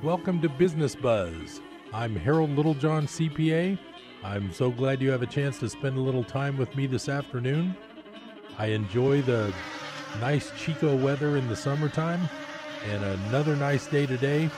[0.00, 1.60] Welcome to Business Buzz.
[1.92, 3.76] I'm Harold Littlejohn, CPA.
[4.22, 7.08] I'm so glad you have a chance to spend a little time with me this
[7.08, 7.76] afternoon.
[8.58, 9.52] I enjoy the
[10.20, 12.28] nice Chico weather in the summertime
[12.88, 14.48] and another nice day today.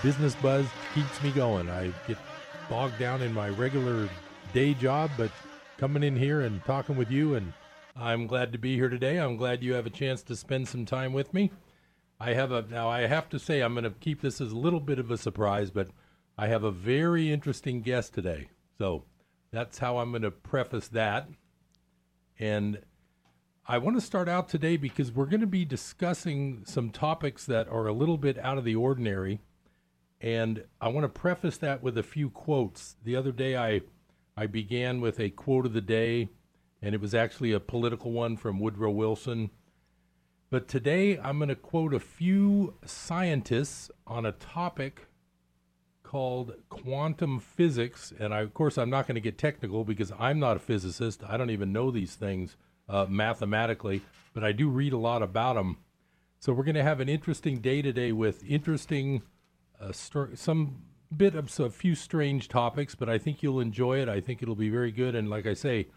[0.00, 1.68] Business Buzz keeps me going.
[1.68, 2.18] I get
[2.70, 4.08] bogged down in my regular
[4.52, 5.32] day job, but
[5.76, 7.52] coming in here and talking with you, and
[7.96, 9.18] I'm glad to be here today.
[9.18, 11.50] I'm glad you have a chance to spend some time with me.
[12.22, 12.88] I have a now.
[12.88, 15.18] I have to say, I'm going to keep this as a little bit of a
[15.18, 15.88] surprise, but
[16.38, 18.48] I have a very interesting guest today.
[18.78, 19.02] So
[19.50, 21.28] that's how I'm going to preface that.
[22.38, 22.78] And
[23.66, 27.66] I want to start out today because we're going to be discussing some topics that
[27.66, 29.40] are a little bit out of the ordinary.
[30.20, 32.94] And I want to preface that with a few quotes.
[33.02, 33.80] The other day, I,
[34.36, 36.28] I began with a quote of the day,
[36.80, 39.50] and it was actually a political one from Woodrow Wilson.
[40.52, 45.06] But today, I'm going to quote a few scientists on a topic
[46.02, 48.12] called quantum physics.
[48.18, 51.22] And I, of course, I'm not going to get technical because I'm not a physicist.
[51.26, 54.02] I don't even know these things uh, mathematically,
[54.34, 55.78] but I do read a lot about them.
[56.38, 59.22] So we're going to have an interesting day today with interesting,
[59.80, 60.82] uh, str- some
[61.16, 64.08] bit of a few strange topics, but I think you'll enjoy it.
[64.10, 65.14] I think it'll be very good.
[65.14, 65.88] And like I say,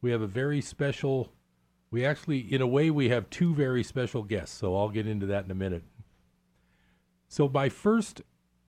[0.00, 1.30] we have a very special.
[1.92, 4.58] We actually, in a way, we have two very special guests.
[4.58, 5.84] So I'll get into that in a minute.
[7.28, 8.22] So my first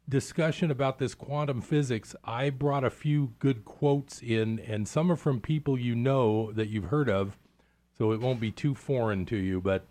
[0.06, 5.16] discussion about this quantum physics, I brought a few good quotes in, and some are
[5.16, 7.38] from people you know that you've heard of,
[7.96, 9.58] so it won't be too foreign to you.
[9.58, 9.86] But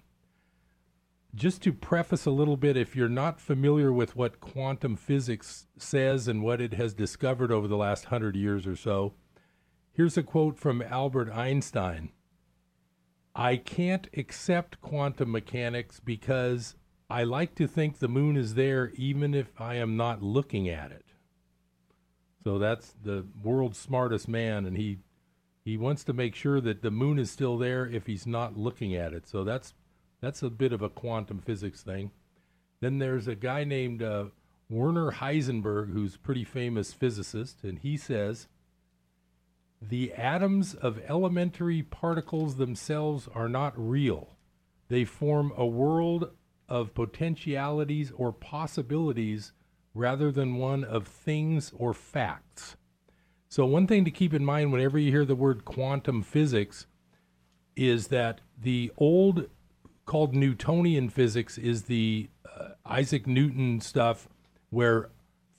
[1.34, 6.28] just to preface a little bit, if you're not familiar with what quantum physics says
[6.28, 9.16] and what it has discovered over the last hundred years or so,
[9.92, 12.12] here's a quote from Albert Einstein.
[13.36, 16.76] I can't accept quantum mechanics because
[17.10, 20.92] I like to think the moon is there even if I am not looking at
[20.92, 21.06] it.
[22.44, 25.00] So that's the world's smartest man, and he
[25.64, 28.94] he wants to make sure that the moon is still there if he's not looking
[28.96, 29.28] at it.
[29.28, 29.74] So that's
[30.20, 32.12] that's a bit of a quantum physics thing.
[32.82, 34.26] Then there's a guy named uh,
[34.70, 38.48] Werner Heisenberg, who's a pretty famous physicist, and he says
[39.90, 44.38] the atoms of elementary particles themselves are not real.
[44.90, 46.32] They form a world
[46.70, 49.52] of potentialities or possibilities
[49.94, 52.76] rather than one of things or facts.
[53.50, 56.88] So, one thing to keep in mind whenever you hear the word quantum physics
[57.76, 59.48] is that the old
[60.06, 64.28] called Newtonian physics is the uh, Isaac Newton stuff
[64.70, 65.10] where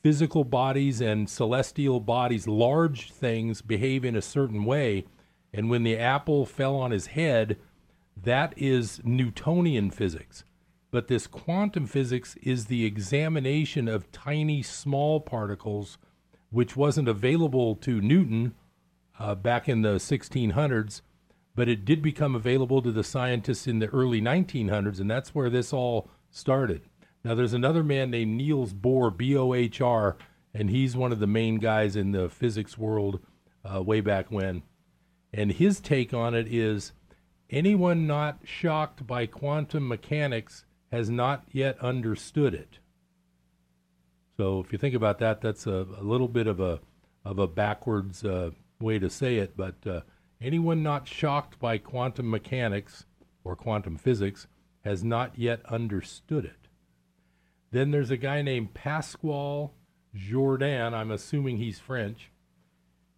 [0.04, 5.06] physical bodies and celestial bodies, large things, behave in a certain way.
[5.50, 7.56] And when the apple fell on his head,
[8.14, 10.44] that is Newtonian physics.
[10.90, 15.96] But this quantum physics is the examination of tiny, small particles,
[16.50, 18.54] which wasn't available to Newton
[19.18, 21.00] uh, back in the 1600s,
[21.54, 25.48] but it did become available to the scientists in the early 1900s, and that's where
[25.48, 26.82] this all started.
[27.24, 30.16] Now, there's another man named Niels Bohr, B O H R,
[30.52, 33.20] and he's one of the main guys in the physics world
[33.64, 34.62] uh, way back when.
[35.32, 36.92] And his take on it is
[37.50, 42.78] anyone not shocked by quantum mechanics has not yet understood it.
[44.36, 46.80] So if you think about that, that's a, a little bit of a
[47.24, 49.56] of a backwards uh, way to say it.
[49.56, 50.00] But uh,
[50.42, 53.06] anyone not shocked by quantum mechanics
[53.44, 54.46] or quantum physics
[54.84, 56.63] has not yet understood it.
[57.74, 59.74] Then there's a guy named Pascual
[60.14, 60.94] Jordan.
[60.94, 62.30] I'm assuming he's French.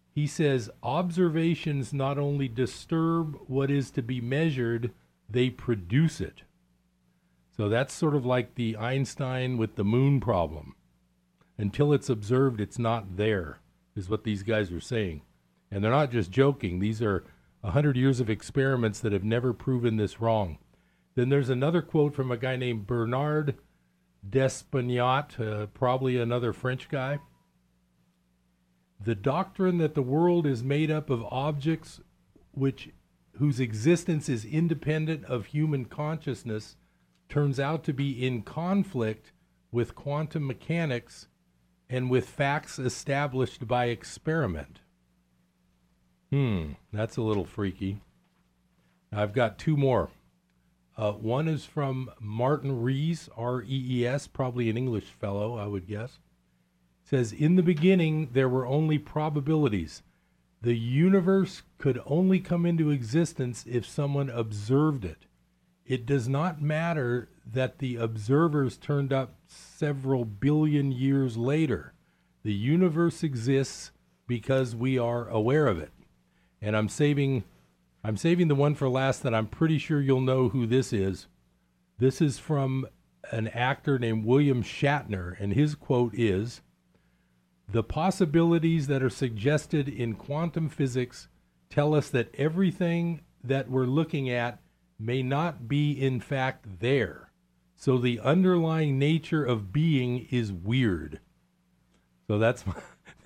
[0.09, 4.93] He says observations not only disturb what is to be measured,
[5.29, 6.41] they produce it.
[7.55, 10.73] So that's sort of like the Einstein with the moon problem.
[11.59, 13.59] Until it's observed, it's not there,
[13.95, 15.21] is what these guys are saying.
[15.69, 16.79] And they're not just joking.
[16.79, 17.23] These are
[17.61, 20.57] 100 years of experiments that have never proven this wrong.
[21.13, 23.55] Then there's another quote from a guy named Bernard
[24.29, 27.19] Despinacht, uh, probably another French guy.
[29.03, 32.01] The doctrine that the world is made up of objects
[32.51, 32.89] which
[33.37, 36.75] whose existence is independent of human consciousness
[37.29, 39.31] turns out to be in conflict
[39.71, 41.27] with quantum mechanics
[41.89, 44.79] and with facts established by experiment.
[46.31, 48.01] Hmm, that's a little freaky.
[49.11, 50.09] I've got two more.
[50.97, 55.67] Uh, one is from Martin Rees, R E E S, probably an English fellow, I
[55.67, 56.19] would guess.
[57.03, 60.01] Says, In the beginning, there were only probabilities.
[60.61, 65.27] The universe could only come into existence if someone observed it.
[65.85, 71.93] it does not matter that the observers turned up several billion years later.
[72.43, 73.91] The universe exists
[74.27, 75.91] because we are aware of it.
[76.61, 77.45] And I'm saving
[78.03, 81.27] I'm saving the one for last that I'm pretty sure you'll know who this is.
[81.97, 82.87] This is from
[83.31, 86.61] an actor named William Shatner and his quote is
[87.69, 91.27] the possibilities that are suggested in quantum physics
[91.69, 94.61] tell us that everything that we're looking at
[94.97, 97.31] may not be in fact there.
[97.75, 101.19] So the underlying nature of being is weird.
[102.27, 102.63] So that's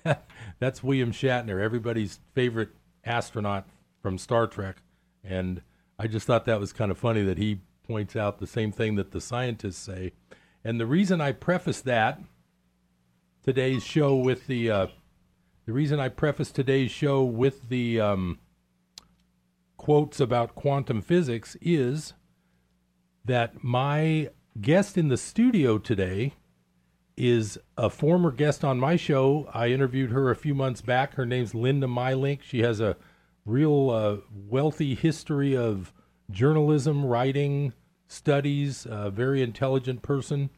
[0.58, 2.70] that's William Shatner, everybody's favorite
[3.04, 3.66] astronaut
[4.02, 4.82] from Star Trek,
[5.24, 5.62] and
[5.98, 8.96] I just thought that was kind of funny that he points out the same thing
[8.96, 10.12] that the scientists say.
[10.64, 12.20] And the reason I preface that
[13.42, 14.86] today's show with the uh,
[15.66, 18.38] the reason I preface today's show with the um,
[19.76, 22.14] quotes about quantum physics is
[23.24, 26.34] that my guest in the studio today
[27.16, 29.48] is a former guest on my show.
[29.52, 31.14] I interviewed her a few months back.
[31.14, 32.42] Her name's Linda Mylink.
[32.42, 32.96] She has a
[33.44, 34.16] real uh,
[34.48, 35.92] wealthy history of
[36.30, 37.72] journalism, writing,
[38.06, 40.50] studies, a very intelligent person.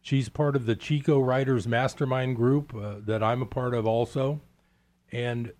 [0.00, 4.40] She's part of the Chico Writers Mastermind group uh, that I'm a part of also.
[5.10, 5.52] And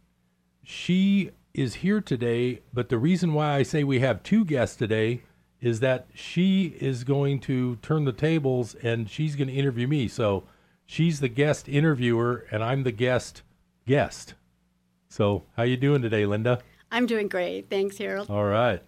[0.62, 5.23] she is here today, but the reason why I say we have two guests today
[5.61, 10.06] is that she is going to turn the tables and she's going to interview me.
[10.06, 10.44] So
[10.87, 13.43] she's the guest interviewer and I'm the guest
[13.87, 14.35] guest.
[15.08, 16.60] So how you doing today, Linda?
[16.90, 17.69] I'm doing great.
[17.70, 18.31] Thanks, Harold.
[18.31, 18.82] All right.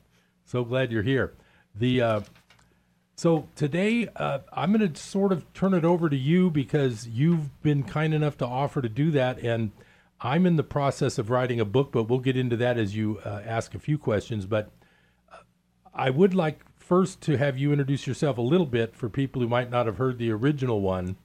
[0.44, 1.34] So glad you're here.
[1.75, 2.20] The uh,
[3.17, 7.61] so today uh, I'm going to sort of turn it over to you because you've
[7.62, 9.72] been kind enough to offer to do that, and
[10.20, 13.19] I'm in the process of writing a book, but we'll get into that as you
[13.25, 14.46] uh, ask a few questions.
[14.46, 14.70] But
[15.32, 15.37] uh,
[15.94, 19.49] I would like first to have you introduce yourself a little bit for people who
[19.49, 21.17] might not have heard the original one.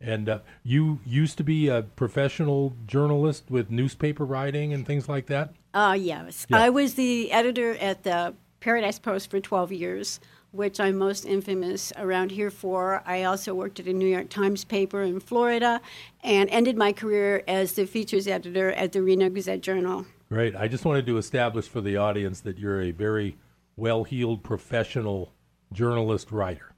[0.00, 5.26] And uh, you used to be a professional journalist with newspaper writing and things like
[5.26, 5.52] that?
[5.74, 6.46] Uh, yes.
[6.48, 6.58] Yeah.
[6.58, 10.20] I was the editor at the Paradise Post for 12 years,
[10.52, 13.02] which I'm most infamous around here for.
[13.04, 15.80] I also worked at a New York Times paper in Florida
[16.22, 20.06] and ended my career as the features editor at the Reno Gazette Journal.
[20.30, 20.56] Great.
[20.56, 23.36] I just wanted to establish for the audience that you're a very
[23.76, 25.32] well heeled professional
[25.72, 26.72] journalist writer.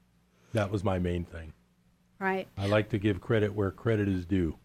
[0.53, 1.52] That was my main thing.
[2.19, 2.47] Right.
[2.57, 4.55] I like to give credit where credit is due.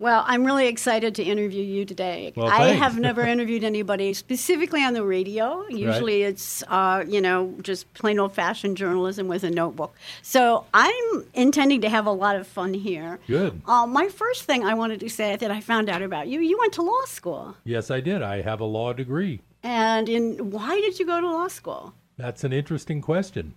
[0.00, 2.32] Well, I'm really excited to interview you today.
[2.34, 5.64] Well, I have never interviewed anybody specifically on the radio.
[5.68, 6.32] Usually right.
[6.32, 9.94] it's, uh, you know, just plain old fashioned journalism with a notebook.
[10.20, 13.20] So I'm intending to have a lot of fun here.
[13.28, 13.62] Good.
[13.66, 16.58] Uh, my first thing I wanted to say that I found out about you, you
[16.58, 17.56] went to law school.
[17.64, 18.20] Yes, I did.
[18.20, 19.40] I have a law degree.
[19.62, 21.94] And in why did you go to law school?
[22.16, 23.54] That's an interesting question.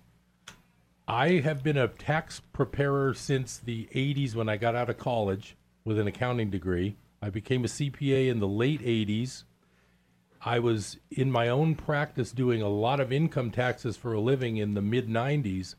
[1.10, 5.56] I have been a tax preparer since the 80s when I got out of college
[5.82, 6.96] with an accounting degree.
[7.22, 9.44] I became a CPA in the late 80s.
[10.44, 14.58] I was in my own practice doing a lot of income taxes for a living
[14.58, 15.76] in the mid 90s.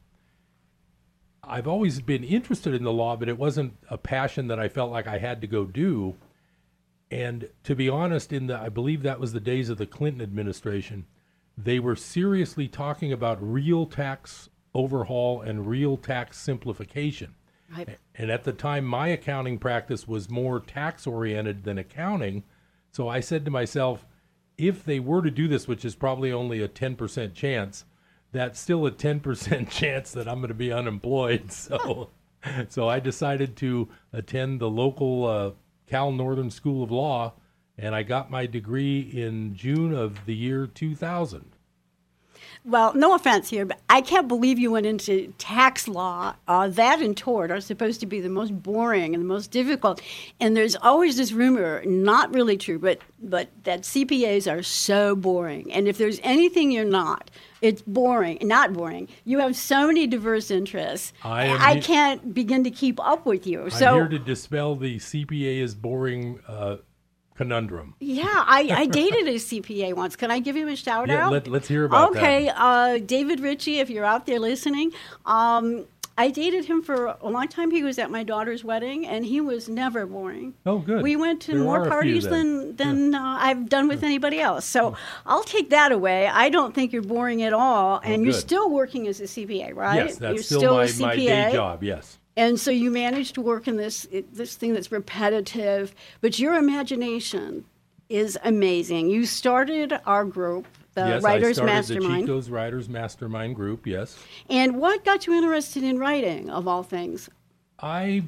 [1.44, 4.92] I've always been interested in the law, but it wasn't a passion that I felt
[4.92, 6.16] like I had to go do.
[7.12, 10.24] And to be honest, in the I believe that was the days of the Clinton
[10.24, 11.06] administration,
[11.56, 17.36] they were seriously talking about real tax overhaul and real tax simplification.
[17.76, 17.98] Right.
[18.16, 22.44] And at the time, my accounting practice was more tax oriented than accounting.
[22.92, 24.06] So I said to myself,
[24.58, 27.86] if they were to do this, which is probably only a 10% chance,
[28.32, 31.52] that's still a 10% chance that I'm going to be unemployed.
[31.52, 32.10] So,
[32.70, 35.52] so I decided to attend the local uh,
[35.88, 37.34] Cal Northern School of Law,
[37.78, 41.58] and I got my degree in June of the year 2000
[42.66, 46.36] well, no offense here, but I can't believe you went into tax law.
[46.48, 50.02] Uh, that and tort are supposed to be the most boring and the most difficult.
[50.40, 55.72] And there's always this rumor, not really true, but but that CPAs are so boring.
[55.72, 58.38] And if there's anything you're not, it's boring.
[58.42, 59.08] Not boring.
[59.26, 61.14] You have so many diverse interests.
[61.24, 63.64] I, I can't begin to keep up with you.
[63.64, 66.78] I'm so here to dispel the CPA is boring uh,
[67.40, 67.96] conundrum.
[68.02, 70.18] Yeah, I, I dated a CPA once.
[70.18, 71.32] Can I give him a shout Yeah, out?
[71.32, 72.18] let, let's hear about it.
[72.18, 72.62] okay, that.
[72.62, 74.92] uh, David Ritchie, if you're out there listening,
[75.26, 75.86] um,
[76.18, 77.72] I dated him for a long time.
[77.72, 80.54] He was at my daughter's wedding, and he was never boring.
[80.66, 81.02] Oh, good.
[81.02, 84.04] We went to There more are a few parties than than uh, I've done with
[84.04, 84.66] anybody else.
[84.66, 86.28] So I'll take that away.
[86.28, 89.96] I don't think you're boring at all, and you're still working as a CPA, right?
[90.08, 91.00] Yes, that's you're still, my, a CPA.
[91.00, 92.18] my day job, yes.
[92.40, 97.66] And so you manage to work in this this thing that's repetitive, but your imagination
[98.08, 99.10] is amazing.
[99.10, 102.14] You started our group, the yes, Writers I started Mastermind.
[102.14, 103.86] the Chico's Writers Mastermind group.
[103.86, 104.18] Yes.
[104.50, 107.30] And what got you interested in writing, of all things?
[107.78, 108.24] I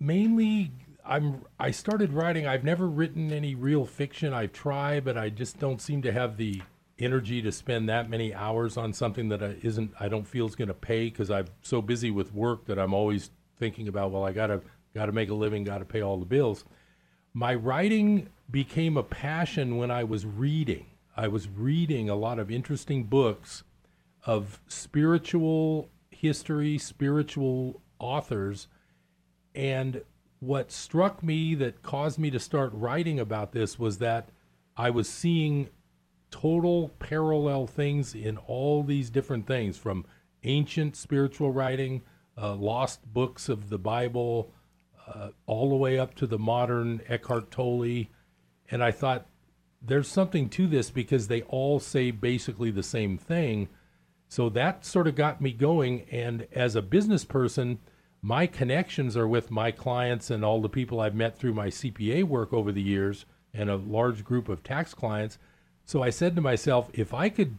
[0.00, 0.72] mainly
[1.04, 2.46] I'm I started writing.
[2.46, 4.32] I've never written any real fiction.
[4.32, 6.62] I've tried, but I just don't seem to have the
[6.98, 10.56] energy to spend that many hours on something that I isn't I don't feel is
[10.56, 14.24] going to pay because I'm so busy with work that I'm always thinking about well
[14.24, 14.60] I got to
[14.94, 16.64] got to make a living, got to pay all the bills.
[17.32, 20.86] My writing became a passion when I was reading.
[21.16, 23.64] I was reading a lot of interesting books
[24.24, 28.68] of spiritual history, spiritual authors,
[29.54, 30.02] and
[30.40, 34.30] what struck me that caused me to start writing about this was that
[34.76, 35.68] I was seeing
[36.30, 40.04] total parallel things in all these different things from
[40.44, 42.02] ancient spiritual writing,
[42.40, 44.52] uh, lost books of the Bible,
[45.06, 48.06] uh, all the way up to the modern Eckhart Tolle.
[48.70, 49.26] And I thought
[49.80, 53.68] there's something to this because they all say basically the same thing.
[54.28, 56.02] So that sort of got me going.
[56.10, 57.78] And as a business person,
[58.20, 62.24] my connections are with my clients and all the people I've met through my CPA
[62.24, 65.38] work over the years and a large group of tax clients.
[65.88, 67.56] So I said to myself, if I could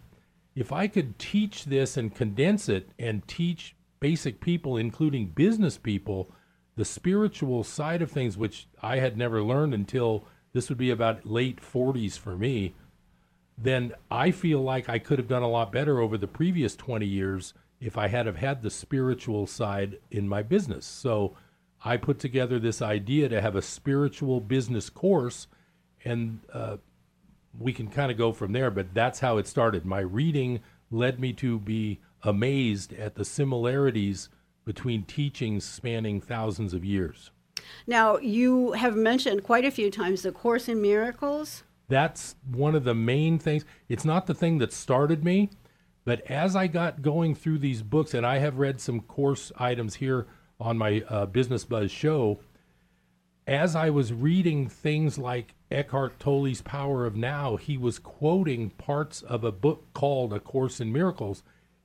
[0.55, 6.31] if I could teach this and condense it and teach basic people including business people
[6.75, 11.25] the spiritual side of things which I had never learned until this would be about
[11.25, 12.75] late 40s for me,
[13.57, 17.07] then I feel like I could have done a lot better over the previous 20
[17.07, 20.85] years if I had have had the spiritual side in my business.
[20.85, 21.35] So
[21.83, 25.47] I put together this idea to have a spiritual business course,
[26.05, 26.77] and uh,
[27.57, 28.71] we can kind of go from there.
[28.71, 29.85] But that's how it started.
[29.85, 34.29] My reading led me to be amazed at the similarities
[34.65, 37.31] between teachings spanning thousands of years.
[37.87, 41.63] Now, you have mentioned quite a few times the Course in Miracles.
[41.87, 43.65] That's one of the main things.
[43.87, 45.49] It's not the thing that started me,
[46.05, 49.95] but as I got going through these books, and I have read some course items
[49.95, 50.27] here
[50.59, 52.39] on my uh, Business Buzz show,
[53.49, 59.23] as I was reading things like Eckhart Tolle's Power of Now, he was quoting parts
[59.23, 61.41] of a book called A Course in Miracles,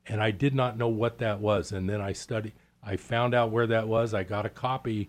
[0.06, 1.72] and I did not know what that was.
[1.72, 2.52] And then I studied,
[2.82, 4.12] I found out where that was.
[4.12, 5.08] I got a copy,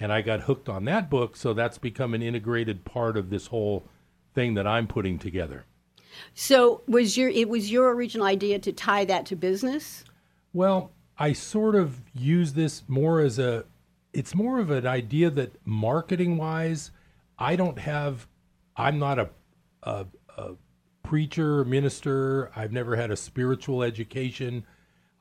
[0.00, 1.36] and I got hooked on that book.
[1.36, 3.84] So that's become an integrated part of this whole
[4.34, 5.66] thing that I'm putting together.
[6.34, 10.04] So was your it was your original idea to tie that to business?
[10.52, 13.64] Well, I sort of use this more as a
[14.12, 16.90] it's more of an idea that marketing wise,
[17.38, 18.26] I don't have
[18.76, 19.30] I'm not a,
[19.82, 20.50] a, a
[21.02, 22.50] preacher, minister.
[22.56, 24.64] I've never had a spiritual education.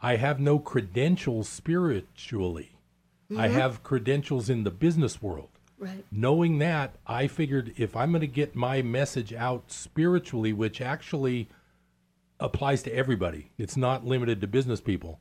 [0.02, 2.78] I have no credentials spiritually.
[3.30, 3.42] Mm-hmm.
[3.42, 5.50] I have credentials in the business world.
[5.78, 6.06] Right.
[6.12, 11.50] Knowing that, I figured if I'm going to get my message out spiritually, which actually
[12.40, 15.20] applies to everybody, it's not limited to business people,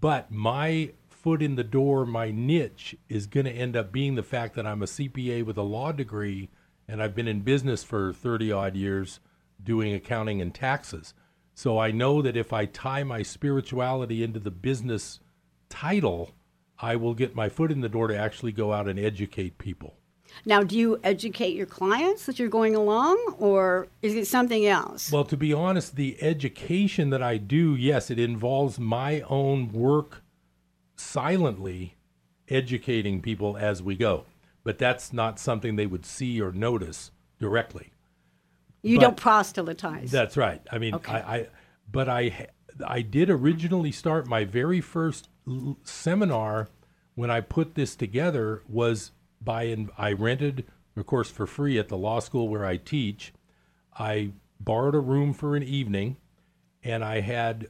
[0.00, 4.22] but my foot in the door, my niche is going to end up being the
[4.22, 6.50] fact that I'm a CPA with a law degree
[6.88, 9.20] and I've been in business for 30 odd years
[9.62, 11.14] doing accounting and taxes.
[11.54, 15.20] So I know that if I tie my spirituality into the business
[15.68, 16.32] title,
[16.78, 19.94] I will get my foot in the door to actually go out and educate people.
[20.44, 25.12] Now, do you educate your clients that you're going along, or is it something else?
[25.12, 30.21] Well, to be honest, the education that I do, yes, it involves my own work
[30.96, 31.96] silently
[32.48, 34.24] educating people as we go.
[34.64, 37.92] But that's not something they would see or notice directly.
[38.82, 40.10] You but don't proselytize.
[40.10, 40.60] That's right.
[40.70, 41.12] I mean, okay.
[41.12, 41.46] I, I,
[41.90, 42.48] but I,
[42.86, 46.68] I did originally start my very first l- seminar
[47.14, 50.64] when I put this together was by in, I rented,
[50.96, 53.32] of course, for free at the law school where I teach.
[53.98, 54.30] I
[54.60, 56.16] borrowed a room for an evening,
[56.82, 57.68] and I had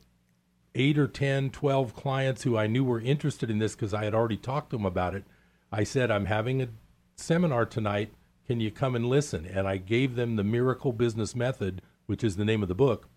[0.74, 4.14] eight or 10, 12 clients who I knew were interested in this because I had
[4.14, 5.24] already talked to them about it.
[5.70, 6.68] I said, I'm having a
[7.16, 8.12] seminar tonight.
[8.46, 9.46] Can you come and listen?
[9.46, 13.08] And I gave them the Miracle Business Method, which is the name of the book.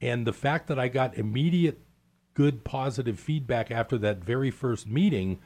[0.00, 1.80] And the fact that I got immediate
[2.34, 5.38] good positive feedback after that very first meeting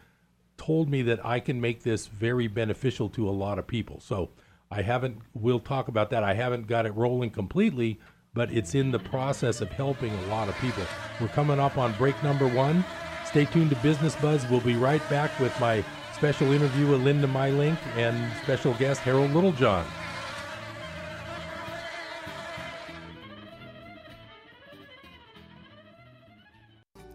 [0.57, 4.01] told me that I can make this very beneficial to a lot of people.
[4.01, 4.31] So
[4.71, 6.25] I haven't, we'll talk about that.
[6.25, 8.01] I haven't got it rolling completely,
[8.37, 10.85] but it's in the process of helping a lot of people.
[11.21, 12.85] We're coming up on break number one.
[13.25, 14.47] Stay tuned to Business Buzz.
[14.49, 15.83] We'll be right back with my
[16.15, 19.85] special interview with Linda Mylink and special guest Harold Littlejohn.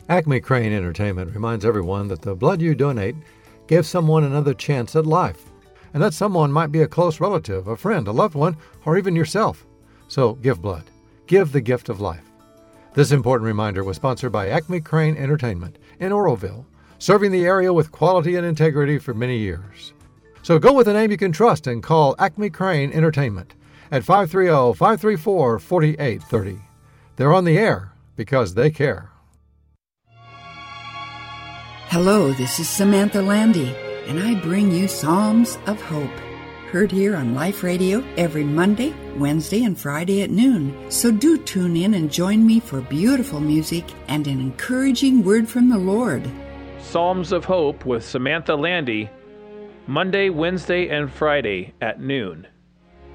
[0.10, 3.16] Acme Crane Entertainment reminds everyone that the blood you donate
[3.68, 5.46] gives someone another chance at life.
[5.94, 9.16] and that someone might be a close relative, a friend, a loved one, or even
[9.16, 9.66] yourself.
[10.08, 10.86] So give blood.
[11.32, 12.30] Give the gift of life.
[12.94, 16.66] This important reminder was sponsored by Acme Crane Entertainment in Oroville,
[17.00, 19.94] serving the area with quality and integrity for many years.
[20.42, 23.56] So go with a name you can trust and call Acme Crane Entertainment
[23.92, 26.60] at 530 534 4830.
[27.16, 29.10] They're on the air because they care.
[31.88, 33.74] Hello, this is Samantha Landy,
[34.06, 36.31] and I bring you Psalms of Hope.
[36.72, 40.90] Heard here on Life Radio every Monday, Wednesday, and Friday at noon.
[40.90, 45.68] So do tune in and join me for beautiful music and an encouraging word from
[45.68, 46.24] the Lord.
[46.80, 49.10] Psalms of Hope with Samantha Landy,
[49.86, 52.48] Monday, Wednesday, and Friday at noon,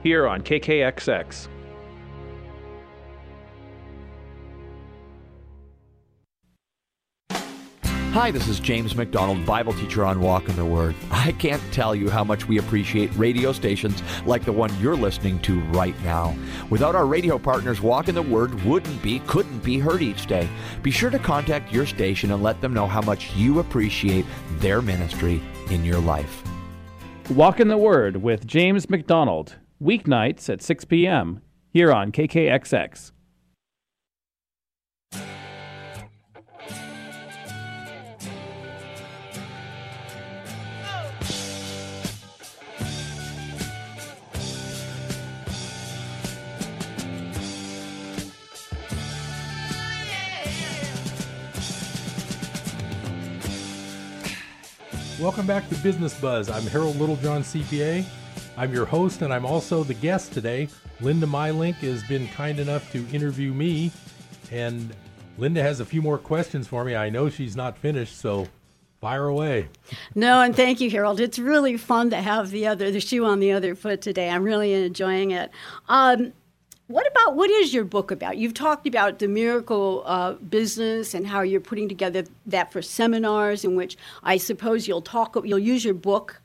[0.02, 1.48] here on KKXX.
[8.16, 10.94] Hi, this is James MacDonald, Bible teacher on Walk in the Word.
[11.10, 15.38] I can't tell you how much we appreciate radio stations like the one you're listening
[15.40, 16.34] to right now.
[16.70, 20.48] Without our radio partners, Walk in the Word wouldn't be, couldn't be heard each day.
[20.82, 24.24] Be sure to contact your station and let them know how much you appreciate
[24.60, 26.42] their ministry in your life.
[27.28, 31.42] Walk in the Word with James MacDonald, weeknights at 6 p.m.
[31.70, 33.12] here on KKXX.
[55.18, 56.50] Welcome back to Business Buzz.
[56.50, 58.04] I'm Harold Littlejohn, CPA.
[58.58, 60.68] I'm your host, and I'm also the guest today.
[61.00, 63.92] Linda Mylink has been kind enough to interview me,
[64.52, 64.94] and
[65.38, 66.94] Linda has a few more questions for me.
[66.94, 68.46] I know she's not finished, so
[69.00, 69.70] fire away.
[70.14, 71.18] No, and thank you, Harold.
[71.18, 74.28] It's really fun to have the other the shoe on the other foot today.
[74.28, 75.50] I'm really enjoying it.
[75.88, 76.34] Um,
[76.88, 78.36] what about what is your book about?
[78.36, 83.64] You've talked about the miracle uh, business and how you're putting together that for seminars,
[83.64, 86.40] in which I suppose you'll talk, you'll use your book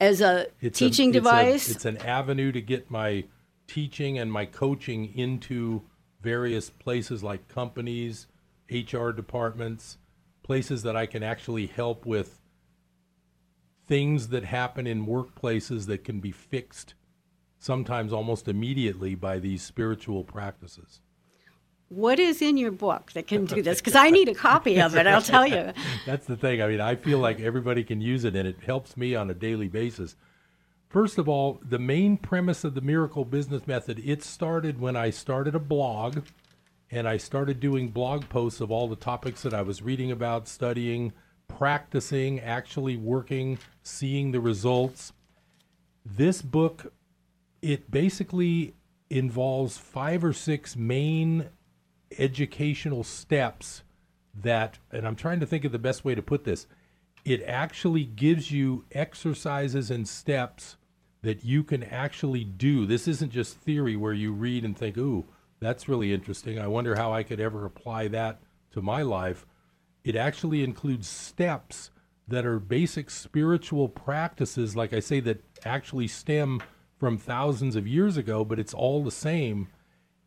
[0.00, 1.70] as a It's teaching a, it's a- device.
[1.70, 3.24] it's an avenue to get my
[3.66, 5.82] teaching and my coaching into
[6.20, 8.26] various places like companies,
[8.70, 9.96] HR departments,
[10.42, 12.40] places that I can actually help with
[13.86, 16.94] things that happen in workplaces that can be fixed
[17.62, 21.00] sometimes almost immediately by these spiritual practices.
[21.88, 23.78] what is in your book that can do this?
[23.80, 25.06] Because I need a copy of it.
[25.06, 25.72] I'll tell you.
[26.06, 26.60] That's the thing.
[26.60, 29.34] I mean, I feel like everybody can use it and it helps me on a
[29.34, 30.16] daily basis.
[30.88, 35.10] First of all, the main premise of the miracle business method, it started when I
[35.10, 36.24] started a blog
[36.90, 40.48] and I started doing blog posts of all the topics that I was reading about,
[40.48, 41.12] studying,
[41.46, 45.12] practicing, actually working, seeing the results.
[46.04, 46.92] This book
[47.62, 48.74] it basically
[49.08, 51.48] involves five or six main
[52.18, 53.82] educational steps
[54.34, 56.66] that, and I'm trying to think of the best way to put this.
[57.24, 60.76] It actually gives you exercises and steps
[61.22, 62.84] that you can actually do.
[62.84, 65.24] This isn't just theory where you read and think, ooh,
[65.60, 66.58] that's really interesting.
[66.58, 68.40] I wonder how I could ever apply that
[68.72, 69.46] to my life.
[70.02, 71.90] It actually includes steps
[72.26, 76.60] that are basic spiritual practices, like I say, that actually stem
[77.02, 79.66] from thousands of years ago, but it's all the same.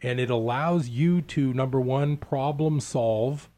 [0.03, 3.49] And it allows you to, number one, problem solve,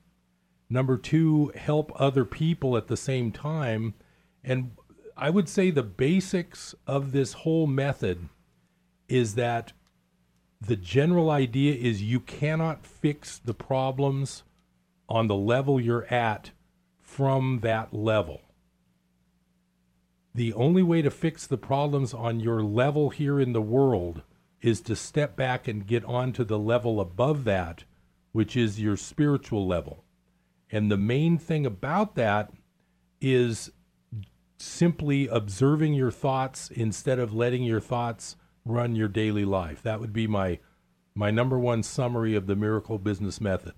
[0.70, 3.96] number two, help other people at the same time.
[4.44, 4.74] And
[5.18, 8.30] I would say the basics of this whole method
[9.10, 9.74] is that
[10.62, 14.44] the general idea is you cannot fix the problems
[15.10, 16.52] on the level you're at
[17.02, 18.42] from that level.
[20.38, 24.22] The only way to fix the problems on your level here in the world
[24.62, 27.86] is to step back and get onto the level above that,
[28.34, 30.04] which is your spiritual level.
[30.72, 32.52] And the main thing about that
[33.20, 33.72] is
[34.60, 39.82] simply observing your thoughts instead of letting your thoughts run your daily life.
[39.82, 40.60] That would be my
[41.16, 43.74] my number one summary of the miracle business method.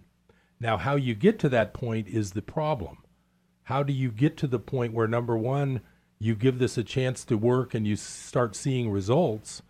[0.59, 2.97] Now, how you get to that point is the problem.
[3.63, 5.79] How do you get to the point where number one,
[6.19, 9.61] you give this a chance to work and you start seeing results?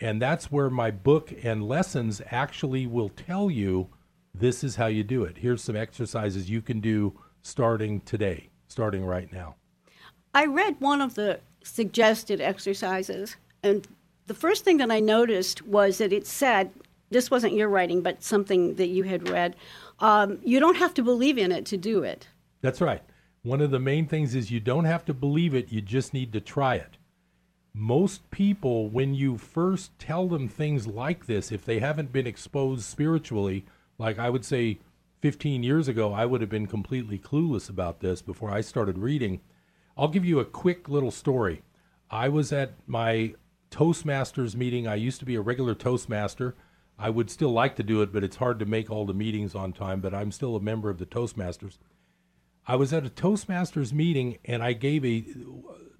[0.00, 3.88] And that's where my book and lessons actually will tell you
[4.32, 5.38] this is how you do it.
[5.38, 9.56] Here's some exercises you can do starting today, starting right now.
[10.34, 13.86] I read one of the suggested exercises, and
[14.26, 16.70] the first thing that I noticed was that it said
[17.10, 19.56] this wasn't your writing, but something that you had read.
[19.98, 22.28] Um, you don't have to believe in it to do it.
[22.60, 23.02] That's right.
[23.48, 26.34] One of the main things is you don't have to believe it, you just need
[26.34, 26.98] to try it.
[27.72, 32.84] most people, when you first tell them things like this, if they haven't been exposed
[32.84, 33.64] spiritually,
[33.96, 34.80] like I would say
[35.22, 39.40] 15 years ago, I would have been completely clueless about this before I started reading.
[39.96, 41.62] I'll give you a quick little story.
[42.10, 43.32] I was at my
[43.70, 44.86] Toastmasters meeting.
[44.86, 46.54] I used to be a regular Toastmaster.
[46.98, 49.54] I would still like to do it, but it's hard to make all the meetings
[49.54, 51.78] on time, but I'm still a member of the Toastmasters.
[52.68, 55.24] I was at a Toastmasters meeting and I gave a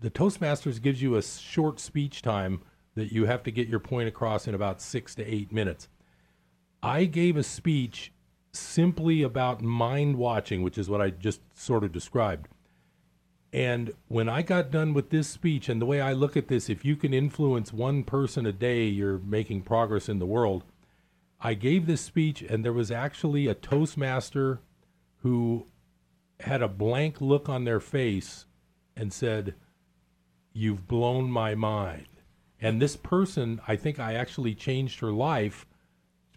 [0.01, 2.61] the Toastmasters gives you a short speech time
[2.95, 5.89] that you have to get your point across in about 6 to 8 minutes.
[6.83, 8.13] I gave a speech
[8.53, 12.49] simply about mind watching, which is what I just sort of described.
[13.53, 16.69] And when I got done with this speech, and the way I look at this,
[16.69, 20.65] if you can influence one person a day, you're making progress in the world.
[21.41, 24.61] I gave this speech, and there was actually a Toastmaster
[25.23, 25.67] who
[26.41, 28.47] had a blank look on their face
[28.97, 29.55] and said,
[30.53, 32.07] You've blown my mind.
[32.61, 35.67] And this person, I think I actually changed her life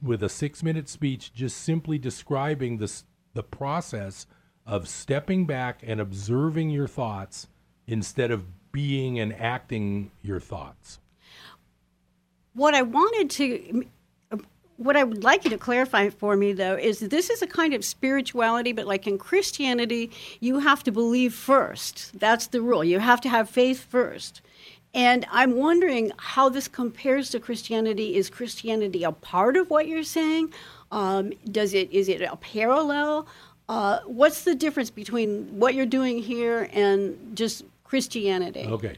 [0.02, 4.28] with a six minute speech, just simply describing this, the process
[4.66, 7.48] of stepping back and observing your thoughts
[7.88, 11.00] instead of being and acting your thoughts.
[12.54, 13.86] What I wanted to
[14.84, 17.74] what I would like you to clarify for me, though, is this is a kind
[17.74, 22.12] of spirituality, but like in Christianity, you have to believe first.
[22.20, 22.84] That's the rule.
[22.84, 24.42] You have to have faith first.
[24.94, 28.16] And I'm wondering how this compares to Christianity.
[28.16, 30.54] Is Christianity a part of what you're saying?
[30.92, 33.28] Um, does it is it a parallel?
[33.70, 38.66] Uh, what's the difference between what you're doing here and just Christianity?
[38.66, 38.98] Okay.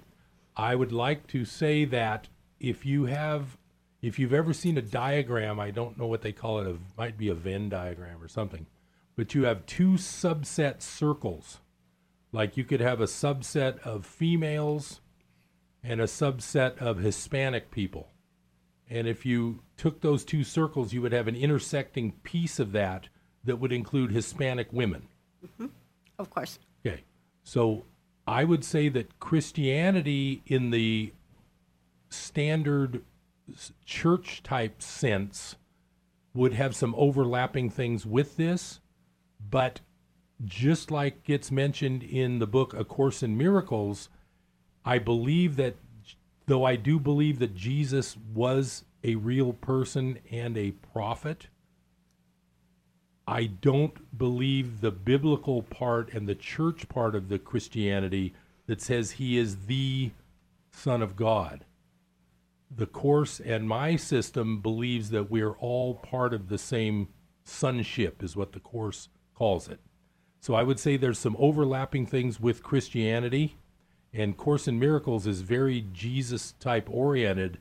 [0.57, 2.27] I would like to say that
[2.59, 3.57] if you have,
[4.03, 7.17] if you've ever seen a diagram, I don't know what they call it, it might
[7.17, 8.67] be a Venn diagram or something,
[9.15, 11.61] but you have two subset circles.
[12.33, 14.99] Like you could have a subset of females
[15.81, 18.09] and a subset of Hispanic people.
[18.89, 23.07] And if you took those two circles, you would have an intersecting piece of that
[23.45, 25.07] that would include Hispanic women.
[25.45, 25.67] Mm-hmm.
[26.19, 26.59] Of course.
[26.85, 27.03] Okay.
[27.43, 27.85] So
[28.27, 31.13] I would say that Christianity, in the
[32.09, 33.01] standard
[33.85, 35.55] church type sense,
[36.33, 38.79] would have some overlapping things with this,
[39.49, 39.81] but
[40.43, 44.09] just like gets mentioned in the book A Course in Miracles,
[44.83, 45.75] I believe that
[46.47, 51.47] though I do believe that Jesus was a real person and a prophet,
[53.27, 58.33] I don't believe the biblical part and the church part of the Christianity
[58.65, 60.11] that says he is the
[60.71, 61.63] Son of God.
[62.75, 67.09] The Course and my system believes that we are all part of the same
[67.43, 69.79] sonship, is what the Course calls it.
[70.39, 73.57] So I would say there's some overlapping things with Christianity,
[74.11, 77.59] and Course in Miracles is very Jesus type oriented,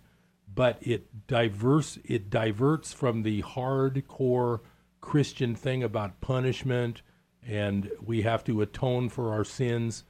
[0.54, 4.60] but it diverse it diverts from the hardcore
[5.00, 7.02] Christian thing about punishment
[7.46, 10.04] and we have to atone for our sins.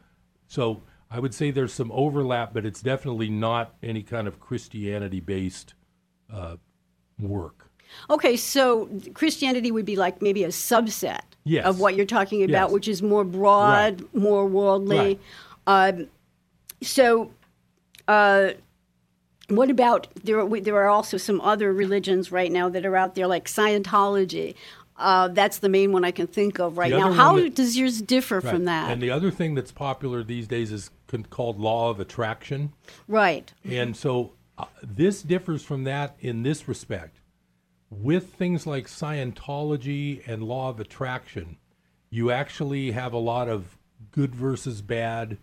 [0.46, 5.20] So I would say there's some overlap, but it's definitely not any kind of Christianity
[5.20, 5.74] based
[6.32, 6.56] uh,
[7.18, 7.68] work.
[8.08, 11.66] Okay, so Christianity would be like maybe a subset yes.
[11.66, 12.72] of what you're talking about, yes.
[12.72, 14.14] which is more broad, right.
[14.14, 15.18] more worldly.
[15.66, 15.94] Right.
[15.94, 16.06] Um,
[16.82, 17.30] so,
[18.08, 18.50] uh,
[19.48, 20.40] what about there?
[20.40, 24.54] Are, there are also some other religions right now that are out there, like Scientology.
[24.96, 27.12] Uh, that's the main one I can think of right now.
[27.12, 28.50] How that- does yours differ Right.
[28.50, 28.90] from that?
[28.90, 30.90] And the other thing that's popular these days is
[31.30, 32.72] called law of attraction.
[33.08, 33.52] right.
[33.64, 37.20] And so uh, this differs from that in this respect.
[37.90, 41.58] With things like Scientology and law of attraction,
[42.10, 43.76] you actually have a lot of
[44.10, 45.38] good versus bad,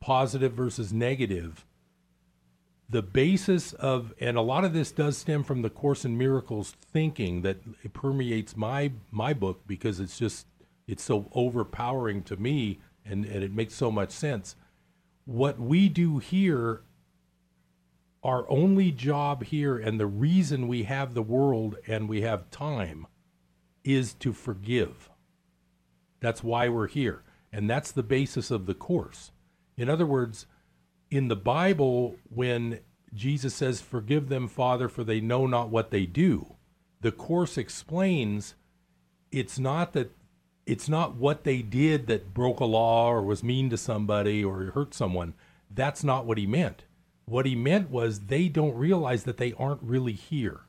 [0.00, 1.66] positive versus negative.
[2.88, 6.74] The basis of, and a lot of this does stem from the Course in Miracles
[6.92, 10.46] thinking that it permeates my my book because it's just
[10.86, 14.56] it's so overpowering to me and, and it makes so much sense.
[15.24, 16.82] What we do here
[18.22, 23.06] our only job here and the reason we have the world and we have time
[23.82, 25.10] is to forgive.
[26.20, 27.22] That's why we're here.
[27.52, 29.32] And that's the basis of the course.
[29.76, 30.46] In other words,
[31.10, 32.78] in the Bible, when
[33.12, 36.54] Jesus says, Forgive them, Father, for they know not what they do,
[37.00, 38.54] the course explains
[39.32, 40.12] it's not that
[40.66, 44.70] it's not what they did that broke a law or was mean to somebody or
[44.72, 45.34] hurt someone.
[45.70, 46.84] That's not what he meant.
[47.24, 50.60] What he meant was they don't realize that they aren't really here.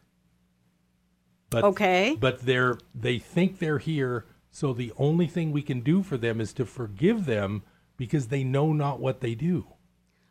[1.50, 2.18] But, Okay.
[2.20, 6.42] But they're they think they're here, so the only thing we can do for them
[6.42, 7.62] is to forgive them
[7.96, 9.68] because they know not what they do.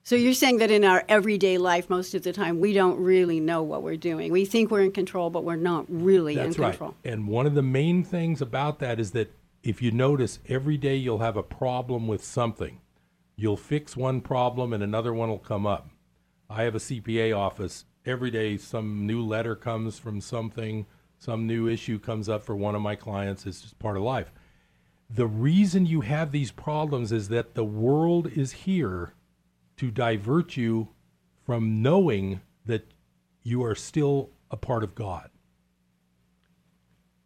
[0.04, 3.38] So you're saying that in our everyday life, most of the time, we don't really
[3.38, 4.32] know what we're doing.
[4.32, 6.70] We think we're in control, but we're not really That's in right.
[6.70, 6.96] control.
[7.04, 10.96] And one of the main things about that is that if you notice, every day
[10.96, 12.80] you'll have a problem with something.
[13.36, 15.88] You'll fix one problem and another one will come up.
[16.50, 17.84] I have a CPA office.
[18.04, 20.86] Every day, some new letter comes from something,
[21.18, 23.46] some new issue comes up for one of my clients.
[23.46, 24.32] It's just part of life.
[25.08, 29.14] The reason you have these problems is that the world is here
[29.76, 30.88] to divert you
[31.46, 32.92] from knowing that
[33.42, 35.30] you are still a part of God.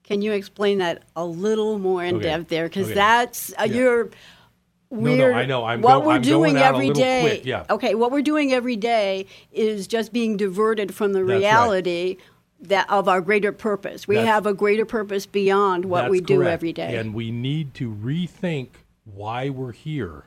[0.06, 2.24] Can you explain that a little more in Okay.
[2.24, 2.66] depth there?
[2.68, 2.94] Because Okay.
[2.94, 3.74] that's uh, Yeah.
[3.74, 4.04] you're.
[4.04, 5.64] no, We're, I know.
[5.64, 7.64] I'm what go- we're I'm going doing little quick, yeah.
[7.68, 11.38] Okay, what we're doing every day is just being diverted from the That's right.
[11.38, 12.16] reality
[12.60, 14.06] that of our greater purpose.
[14.06, 16.52] We That's- have a greater purpose beyond what we do correct.
[16.52, 16.96] every day.
[16.96, 18.68] And we need to rethink
[19.04, 20.26] why we're here.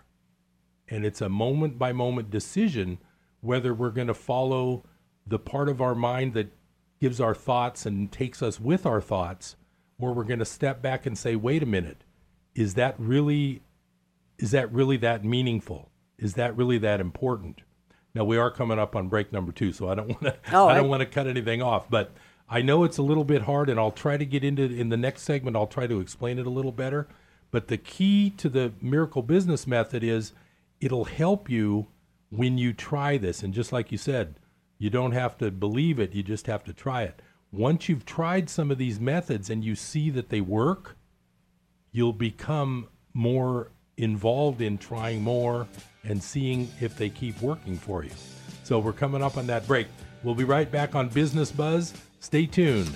[0.89, 2.98] And it's a moment by moment decision
[3.42, 4.84] whether we're going to follow
[5.26, 6.52] the part of our mind that
[7.00, 9.56] gives our thoughts and takes us with our thoughts,
[10.00, 12.04] or we're going to step back and say, wait a minute,
[12.56, 13.62] is that really
[14.40, 15.90] is that really that meaningful?
[16.18, 17.62] Is that really that important?
[18.16, 20.68] Now we are coming up on break number two, so I don't want to Oh,
[20.68, 22.12] I I- don't want to cut anything off, but
[22.52, 24.98] I know it's a little bit hard, and I'll try to get into in the
[24.98, 25.56] next segment.
[25.56, 27.08] I'll try to explain it a little better.
[27.52, 30.34] But the key to the miracle business method is
[30.82, 31.88] it'll help you
[32.32, 34.36] when you try this, and just like you said,
[34.80, 37.22] you don't have to believe it; you just have to try it.
[37.52, 40.96] Once you've tried some of these methods and you see that they work,
[41.92, 45.68] you'll become more involved in trying more
[46.04, 48.12] and seeing if they keep working for you.
[48.64, 49.88] So we're coming up on that break.
[50.24, 51.94] We'll be right back on Business Buzz.
[52.20, 52.96] Stay tuned.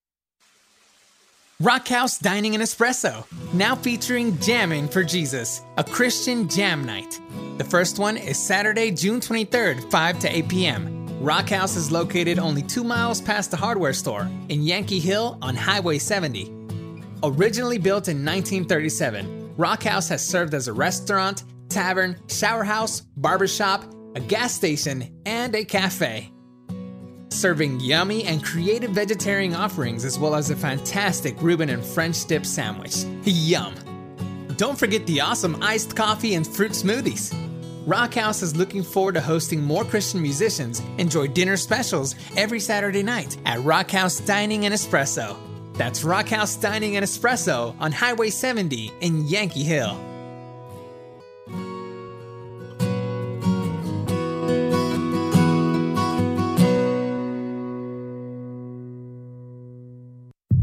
[1.61, 7.21] Rockhouse Dining and Espresso, now featuring Jamming for Jesus, a Christian jam night.
[7.59, 11.07] The first one is Saturday, June 23rd, 5 to 8 p.m.
[11.23, 15.99] Rockhouse is located only two miles past the hardware store in Yankee Hill on Highway
[15.99, 16.51] 70.
[17.21, 24.19] Originally built in 1937, Rockhouse has served as a restaurant, tavern, shower house, barbershop, a
[24.19, 26.31] gas station, and a cafe
[27.31, 32.45] serving yummy and creative vegetarian offerings as well as a fantastic Reuben and French dip
[32.45, 33.03] sandwich.
[33.23, 33.73] Yum!
[34.57, 37.33] Don't forget the awesome iced coffee and fruit smoothies.
[37.87, 40.81] Rockhouse is looking forward to hosting more Christian musicians.
[40.99, 45.35] Enjoy dinner specials every Saturday night at Rockhouse Dining and Espresso.
[45.73, 50.10] That's Rockhouse Dining and Espresso on Highway 70 in Yankee Hill.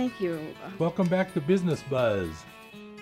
[0.00, 0.54] Thank you.
[0.78, 2.30] Welcome back to Business Buzz.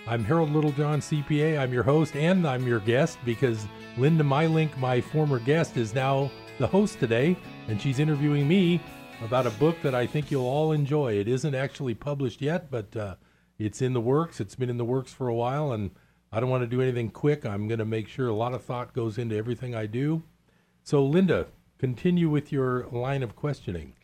[0.09, 1.57] I'm Harold Littlejohn, CPA.
[1.57, 6.29] I'm your host and I'm your guest because Linda Mylink, my former guest, is now
[6.59, 7.37] the host today,
[7.69, 8.81] and she's interviewing me
[9.23, 11.13] about a book that I think you'll all enjoy.
[11.13, 13.15] It isn't actually published yet, but uh,
[13.61, 14.41] it's in the works.
[14.41, 15.93] It's been in the works for a while, and
[16.33, 17.47] I don't want to do anything quick.
[17.47, 20.25] I'm going to make sure a lot of thought goes into everything I do.
[20.83, 21.47] So, Linda,
[21.79, 23.95] continue with your line of questioning.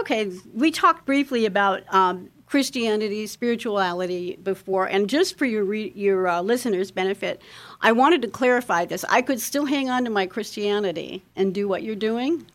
[0.00, 6.28] Okay, we talked briefly about um, Christianity, spirituality before, and just for your re- your
[6.28, 7.40] uh, listeners' benefit,
[7.80, 9.04] I wanted to clarify this.
[9.08, 12.46] I could still hang on to my Christianity and do what you're doing.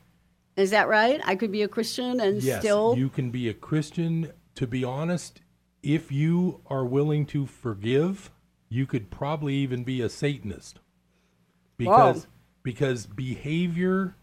[0.56, 1.22] Is that right?
[1.24, 2.96] I could be a Christian and yes, still.
[2.98, 4.32] you can be a Christian.
[4.56, 5.42] To be honest,
[5.84, 8.32] if you are willing to forgive,
[8.70, 10.80] you could probably even be a Satanist.
[11.78, 12.32] Because Whoa.
[12.64, 14.16] because behavior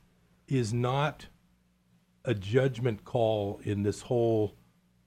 [0.49, 1.27] is not
[2.25, 4.55] a judgment call in this whole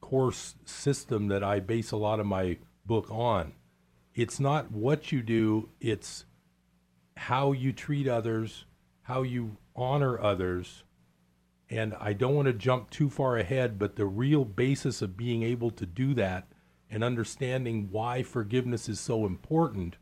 [0.02, 3.54] course system that I base a lot of my book on.
[4.14, 6.26] It's not what you do, it's
[7.18, 8.66] how you treat others,
[9.02, 10.84] how you honor others.
[11.70, 15.44] And I don't want to jump too far ahead, but the real basis of being
[15.44, 16.48] able to do that
[16.90, 19.98] and understanding why forgiveness is so important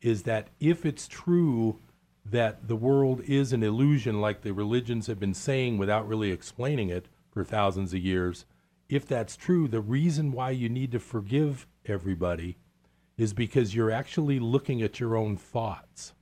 [0.00, 1.80] is that if it's true
[2.24, 6.88] that the world is an illusion, like the religions have been saying without really explaining
[6.88, 8.44] it for thousands of years,
[8.88, 12.58] if that's true, the reason why you need to forgive everybody
[13.16, 16.12] is because you're actually looking at your own thoughts.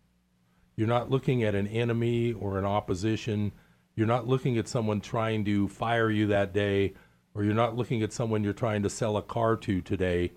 [0.77, 3.53] You're not looking at an enemy or an opposition.
[3.97, 6.95] You're not looking at someone trying to fire you that day,
[7.35, 10.33] or you're not looking at someone you're trying to sell a car to today.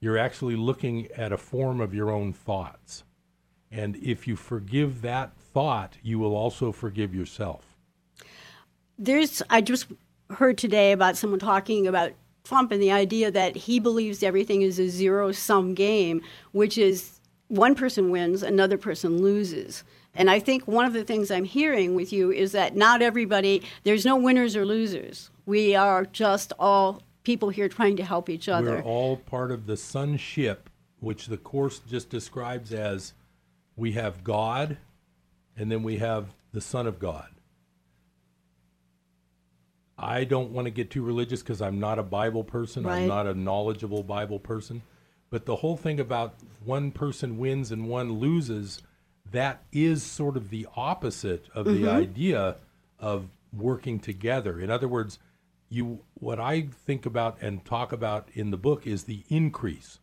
[0.00, 3.02] You're actually looking at a form of your own thoughts.
[3.70, 7.76] And if you forgive that thought, you will also forgive yourself.
[8.98, 9.86] There's, I just
[10.30, 12.12] heard today about someone talking about
[12.44, 17.20] Trump and the idea that he believes everything is a zero sum game, which is
[17.48, 19.84] one person wins, another person loses.
[20.14, 23.62] And I think one of the things I'm hearing with you is that not everybody,
[23.84, 25.30] there's no winners or losers.
[25.46, 28.76] We are just all people here trying to help each other.
[28.76, 33.12] We're all part of the sonship, which the Course just describes as
[33.78, 34.76] we have God
[35.56, 37.28] and then we have the Son of God.
[39.96, 42.84] I don't want to get too religious because I'm not a Bible person.
[42.84, 43.00] Right.
[43.02, 44.82] I'm not a knowledgeable Bible person.
[45.30, 48.82] But the whole thing about one person wins and one loses,
[49.30, 51.88] that is sort of the opposite of the Mhm.
[51.88, 52.56] idea
[52.98, 54.60] of working together.
[54.60, 55.18] In other words,
[55.68, 59.98] you what I think about and talk about in the book is the increase.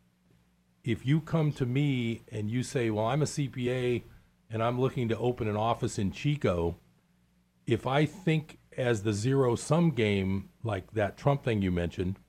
[0.85, 4.03] If you come to me and you say, "Well, I'm a CPA
[4.51, 6.77] and I'm looking to open an office in Chico,"
[7.65, 12.19] if I think as the zero sum game like that Trump thing you mentioned,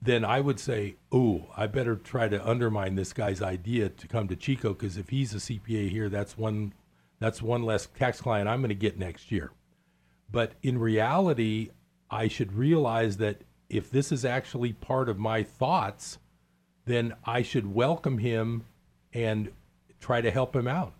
[0.00, 4.26] then I would say, "Oh, I better try to undermine this guy's idea to come
[4.28, 6.72] to Chico because if he's a CPA here, that's one
[7.18, 9.52] that's one less tax client I'm going to get next year."
[10.32, 11.68] But in reality,
[12.10, 16.18] I should realize that if this is actually part of my thoughts,
[16.86, 18.64] then I should welcome him
[19.12, 19.50] and
[20.00, 20.92] try to help him out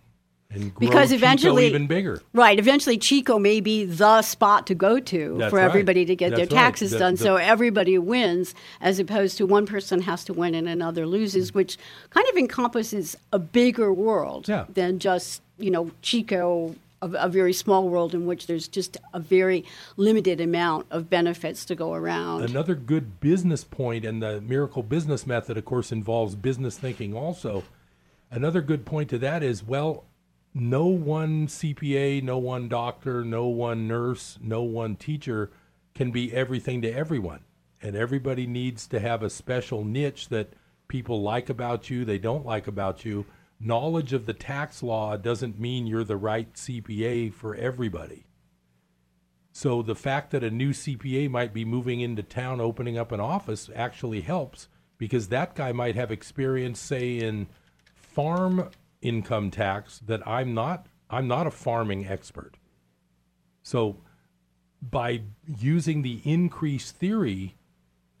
[0.49, 2.21] and grow because Chico eventually even bigger.
[2.33, 5.63] right eventually chico may be the spot to go to That's for right.
[5.65, 6.61] everybody to get their That's right.
[6.61, 10.53] taxes The- done the- so everybody wins as opposed to one person has to win
[10.53, 11.59] and another loses mm-hmm.
[11.59, 11.77] which
[12.09, 14.65] kind of encompasses a bigger world Yeah.
[14.73, 19.19] than just you know chico a, a very small world in which there's just a
[19.19, 19.65] very
[19.97, 25.25] limited amount of benefits to go around Another good business point, and the miracle business
[25.25, 27.63] method, of course, involves business thinking also.
[28.29, 30.05] Another good point to that is well,
[30.53, 35.51] no one CPA, no one doctor, no one nurse, no one teacher
[35.93, 37.41] can be everything to everyone.
[37.81, 40.53] And everybody needs to have a special niche that
[40.87, 43.25] people like about you, they don't like about you.
[43.63, 48.25] Knowledge of the tax law doesn't mean you're the right CPA for everybody.
[49.51, 53.19] So the fact that a new CPA might be moving into town opening up an
[53.19, 57.47] office actually helps because that guy might have experience say in
[57.93, 58.69] farm
[59.01, 62.55] income tax that I'm not I'm not a farming expert.
[63.61, 63.97] So
[64.81, 67.57] by using the increase theory,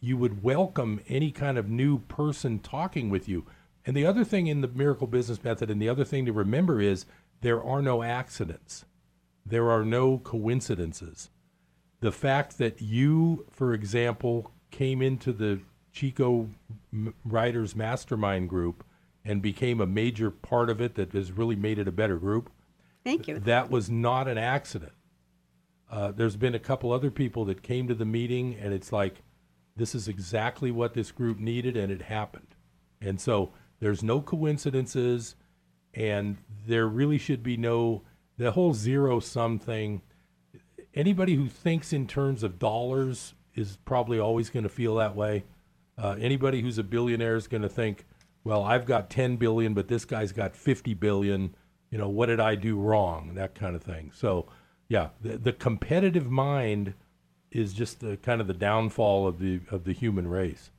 [0.01, 3.45] you would welcome any kind of new person talking with you.
[3.85, 6.79] And the other thing in the miracle business method and the other thing to remember
[6.79, 7.05] is
[7.41, 8.85] there are no accidents.
[9.45, 11.29] There are no coincidences.
[11.99, 16.49] The fact that you, for example, came into the Chico
[17.25, 18.83] Writers Mastermind group
[19.25, 22.49] and became a major part of it that has really made it a better group,
[23.03, 24.93] thank you that was not an accident.
[25.89, 29.21] Uh, there's been a couple other people that came to the meeting, and it's like,
[29.75, 32.55] this is exactly what this group needed, and it happened.
[33.01, 33.51] And so
[33.81, 35.35] there's no coincidences,
[35.93, 38.03] and there really should be no,
[38.37, 40.01] the whole zero sum thing.
[40.93, 45.43] Anybody who thinks in terms of dollars is probably always going to feel that way.
[45.97, 48.05] Uh, anybody who's a billionaire is going to think,
[48.43, 51.55] well, I've got 10 billion, but this guy's got 50 billion.
[51.89, 53.33] You know, what did I do wrong?
[53.33, 54.11] That kind of thing.
[54.13, 54.47] So,
[54.89, 56.93] yeah, the, the competitive mind
[57.51, 60.71] is just the kind of the downfall of the of the human race.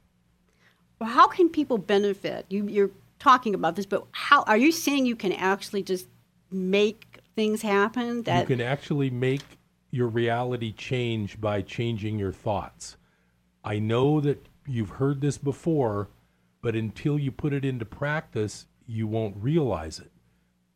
[1.04, 2.46] How can people benefit?
[2.48, 6.06] You, you're talking about this, but how are you saying you can actually just
[6.50, 8.22] make things happen?
[8.22, 9.42] That you can actually make
[9.90, 12.96] your reality change by changing your thoughts.
[13.64, 16.08] I know that you've heard this before,
[16.62, 20.10] but until you put it into practice, you won't realize it.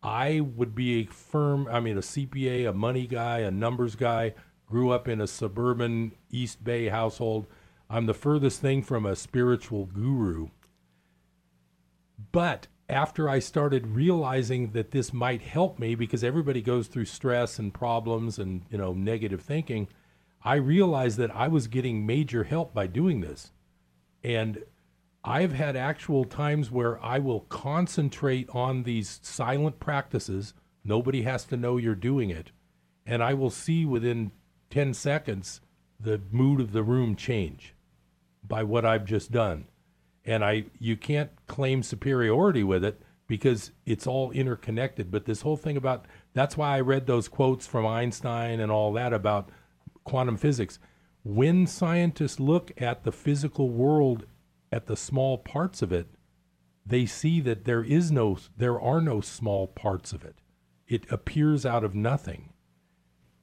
[0.03, 4.35] I would be a firm, I mean, a CPA, a money guy, a numbers guy,
[4.67, 7.47] grew up in a suburban East Bay household.
[7.89, 10.49] I'm the furthest thing from a spiritual guru.
[12.33, 17.59] But after I started realizing that this might help me because everybody goes through stress
[17.59, 19.89] and problems and, you know, negative thinking,
[20.43, 23.53] I realized that I was getting major help by doing this.
[24.23, 24.65] And
[25.23, 30.55] I've had actual times where I will concentrate on these silent practices.
[30.85, 32.51] Nobody has to know you're doing it.
[33.05, 34.33] And I will see within
[34.71, 35.61] 10 seconds
[35.99, 37.76] the mood of the room change
[38.47, 39.67] by what I've just done.
[40.25, 45.11] And I you can't claim superiority with it because it's all interconnected.
[45.11, 48.93] But this whole thing about that's why I read those quotes from Einstein and all
[48.95, 49.51] that about
[50.05, 50.79] quantum physics.
[51.25, 54.27] When scientists look at the physical world
[54.71, 56.07] at the small parts of it,
[56.85, 60.37] they see that there is no there are no small parts of it.
[60.87, 62.53] It appears out of nothing.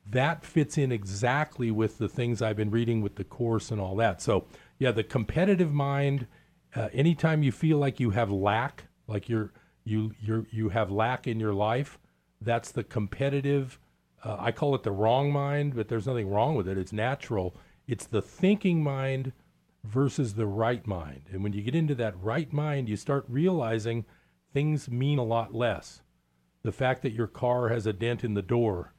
[0.05, 3.95] That fits in exactly with the things I've been reading with the course and all
[3.97, 4.21] that.
[4.21, 4.45] So,
[4.83, 6.27] yeah, the competitive mind
[6.75, 9.51] uh, anytime you feel like you have lack, like you're
[9.85, 11.97] you you you have lack in your life,
[12.41, 13.79] that's the competitive
[14.23, 16.77] uh, I call it the wrong mind, but there's nothing wrong with it.
[16.77, 17.55] It's natural.
[17.87, 19.33] It's the thinking mind
[19.83, 21.23] versus the right mind.
[21.31, 24.05] And when you get into that right mind, you start realizing
[24.53, 26.01] things mean a lot less.
[26.63, 28.93] The fact that your car has a dent in the door,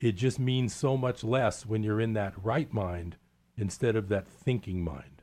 [0.00, 3.16] it just means so much less when you're in that right mind
[3.56, 5.17] instead of that thinking mind.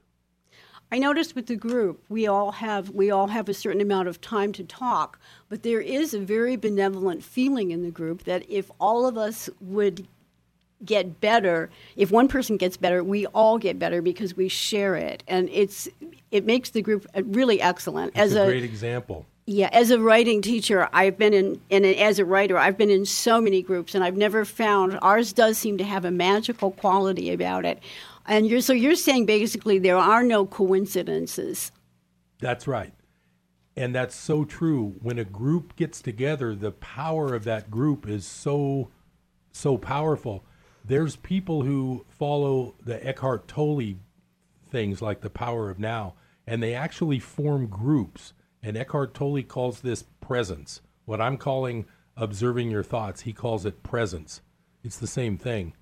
[0.91, 4.21] I noticed with the group, we all have we all have a certain amount of
[4.21, 5.19] time to talk,
[5.49, 9.49] but there is a very benevolent feeling in the group that if all of us
[9.59, 10.07] would
[10.83, 15.23] get better if one person gets better we all get better because we share it.
[15.27, 15.87] And it's
[16.31, 18.13] it makes the group uh, really excellent.
[18.13, 19.25] That's as a, a great example.
[19.47, 23.05] Yeah as a writing teacher i've been in and as a writer i've been in
[23.05, 27.31] so many groups and i've never found ours does seem to have a magical quality
[27.31, 27.79] about it
[28.27, 31.71] and you're so you're saying basically there are no coincidences
[32.39, 32.93] that's right
[33.77, 38.25] and that's so true when a group gets together the power of that group is
[38.25, 38.89] so
[39.51, 40.43] so powerful
[40.87, 43.95] there's people who follow the Eckhart Tolle
[44.69, 46.13] things like the power of now,
[46.45, 48.33] and they actually form groups.
[48.61, 50.81] And Eckhart Tolle calls this presence.
[51.05, 51.85] What I'm calling
[52.17, 54.41] observing your thoughts, he calls it presence.
[54.83, 55.73] It's the same thing.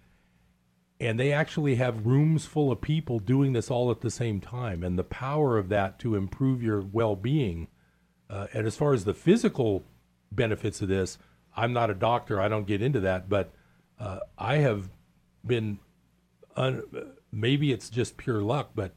[1.04, 4.84] And they actually have rooms full of people doing this all at the same time.
[4.84, 7.68] And the power of that to improve your well being.
[8.30, 9.84] Uh, and as far as the physical
[10.32, 11.18] benefits of this,
[11.58, 13.52] I'm not a doctor, I don't get into that, but
[14.00, 14.90] uh, I have
[15.46, 15.80] been,
[16.56, 16.84] un-
[17.32, 18.94] maybe it's just pure luck, but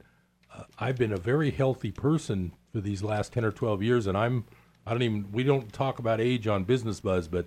[0.55, 4.07] uh, I've been a very healthy person for these last 10 or 12 years.
[4.07, 4.45] And I'm,
[4.87, 7.47] I don't even, we don't talk about age on Business Buzz, but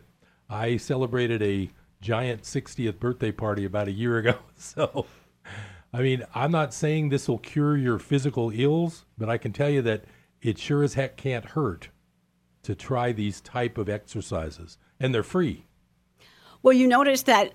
[0.49, 1.69] I celebrated a
[2.01, 4.35] giant 60th birthday party about a year ago.
[4.55, 5.05] So,
[5.93, 9.69] I mean, I'm not saying this will cure your physical ills, but I can tell
[9.69, 10.03] you that
[10.41, 11.89] it sure as heck can't hurt
[12.63, 15.65] to try these type of exercises, and they're free.
[16.61, 17.53] Well, you notice that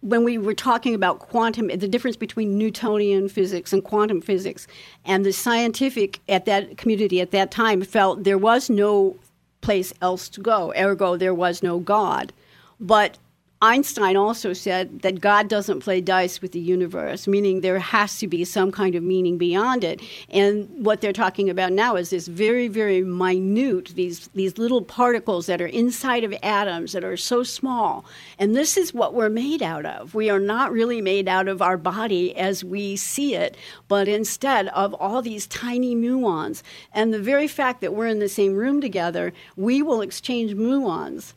[0.00, 4.66] when we were talking about quantum, the difference between Newtonian physics and quantum physics,
[5.04, 9.16] and the scientific at that community at that time felt there was no
[9.62, 12.32] place else to go, ergo, there was no God.
[12.78, 13.18] But
[13.62, 18.28] Einstein also said that God doesn't play dice with the universe, meaning there has to
[18.28, 20.02] be some kind of meaning beyond it.
[20.28, 25.46] And what they're talking about now is this very, very minute, these, these little particles
[25.46, 28.04] that are inside of atoms that are so small.
[28.38, 30.14] And this is what we're made out of.
[30.14, 33.56] We are not really made out of our body as we see it,
[33.88, 36.62] but instead of all these tiny muons.
[36.92, 41.32] And the very fact that we're in the same room together, we will exchange muons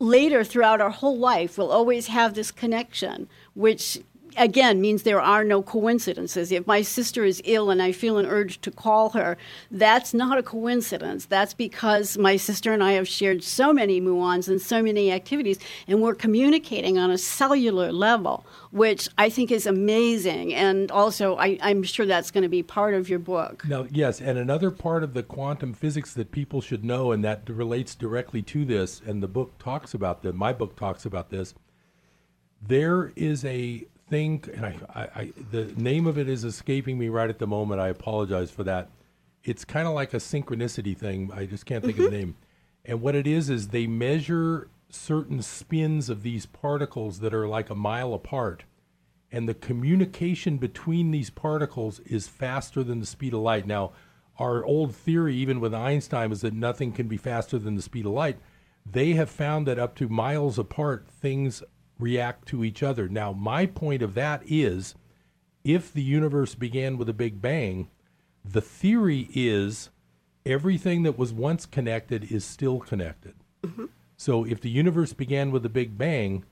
[0.00, 4.00] later throughout our whole life we'll always have this connection which
[4.36, 6.52] again means there are no coincidences.
[6.52, 9.36] If my sister is ill and I feel an urge to call her,
[9.70, 11.26] that's not a coincidence.
[11.26, 15.58] That's because my sister and I have shared so many muons and so many activities,
[15.86, 20.54] and we're communicating on a cellular level, which I think is amazing.
[20.54, 23.64] And also, I, am sure that's going to be part of your book.
[23.66, 27.48] Now, yes, and another part of the quantum physics that people should know, and that
[27.48, 30.34] relates directly to this, and the book talks about that.
[30.34, 31.54] My book talks about this.
[32.62, 37.08] There is a thing, and I, I, I, the name of it is escaping me
[37.08, 37.80] right at the moment.
[37.80, 38.90] I apologize for that.
[39.44, 41.30] It's kind of like a synchronicity thing.
[41.32, 42.18] I just can't think of the mm-hmm.
[42.18, 42.36] name.
[42.84, 47.70] And what it is is they measure certain spins of these particles that are like
[47.70, 48.64] a mile apart,
[49.32, 53.66] and the communication between these particles is faster than the speed of light.
[53.66, 53.92] Now,
[54.38, 58.06] our old theory, even with Einstein, was that nothing can be faster than the speed
[58.06, 58.38] of light.
[58.84, 61.62] They have found that up to miles apart, things
[62.00, 63.08] react to each other.
[63.08, 64.94] Now, my point of that is
[65.64, 67.88] if the universe began with a big bang,
[68.44, 69.90] the theory is
[70.46, 73.34] everything that was once connected is still connected.
[73.62, 73.86] Mm-hmm.
[74.16, 76.44] So if the universe began with a big bang,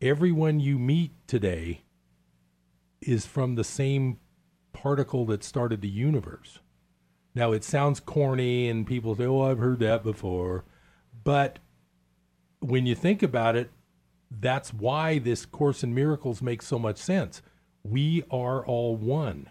[0.00, 1.82] everyone you meet today
[3.00, 4.18] is from the same
[4.72, 6.60] particle that started the universe.
[7.34, 10.64] Now it sounds corny and people say, "Oh, I've heard that before."
[11.24, 11.58] But
[12.60, 13.70] when you think about it,
[14.30, 17.42] that's why this course in miracles makes so much sense.
[17.82, 19.50] We are all one.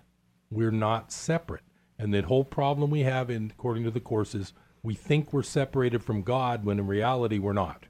[0.51, 1.63] We're not separate.
[1.97, 4.53] And the whole problem we have in according to the course is
[4.84, 7.86] we think we're separated from God when in reality we're not.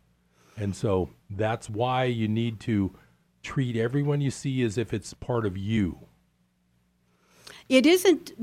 [0.57, 2.95] And so that's why you need to
[3.43, 6.07] treat everyone you see as if it's part of you.
[7.67, 8.33] It isn't.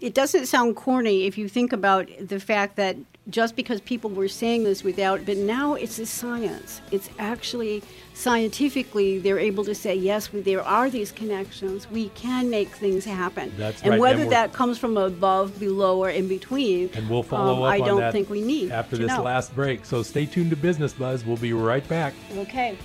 [0.00, 2.96] It doesn't sound corny if you think about the fact that
[3.28, 6.80] just because people were saying this without, but now it's a science.
[6.90, 7.82] It's actually
[8.14, 11.90] scientifically they're able to say yes, there are these connections.
[11.90, 13.52] We can make things happen.
[13.56, 17.22] That's and right, whether and that comes from above, below, or in between, And we'll
[17.22, 19.22] follow um, up I don't think we need after this know.
[19.22, 19.84] last break.
[19.84, 21.24] So stay tuned to Business Buzz.
[21.24, 22.14] We'll be right back.
[22.36, 22.76] Okay.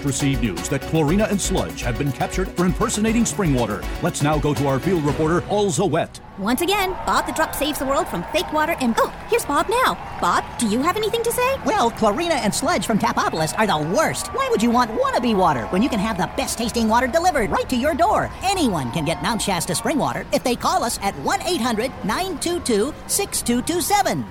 [0.00, 3.82] Just received news that chlorina and sludge have been captured for impersonating spring water.
[4.02, 6.20] Let's now go to our field reporter, Alza Wet.
[6.38, 8.94] Once again, Bob the Drop saves the world from fake water and.
[8.98, 9.94] Oh, here's Bob now.
[10.20, 11.56] Bob, do you have anything to say?
[11.66, 14.28] Well, Chlorina and Sludge from Tapopolis are the worst.
[14.28, 17.50] Why would you want wannabe water when you can have the best tasting water delivered
[17.50, 18.30] right to your door?
[18.42, 22.94] Anyone can get Mount Shasta spring water if they call us at 1 800 922
[23.06, 24.24] 6227.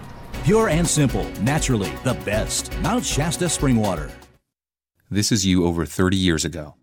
[0.44, 2.76] Pure and simple, naturally the best.
[2.80, 4.10] Mount Shasta spring water.
[5.12, 6.76] This is you over 30 years ago.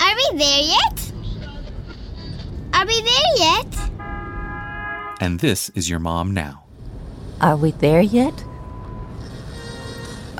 [0.00, 1.12] Are we there yet?
[2.72, 3.78] Are we there yet?
[5.20, 6.64] And this is your mom now.
[7.40, 8.42] Are we there yet?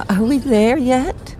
[0.08, 1.36] Are we there yet?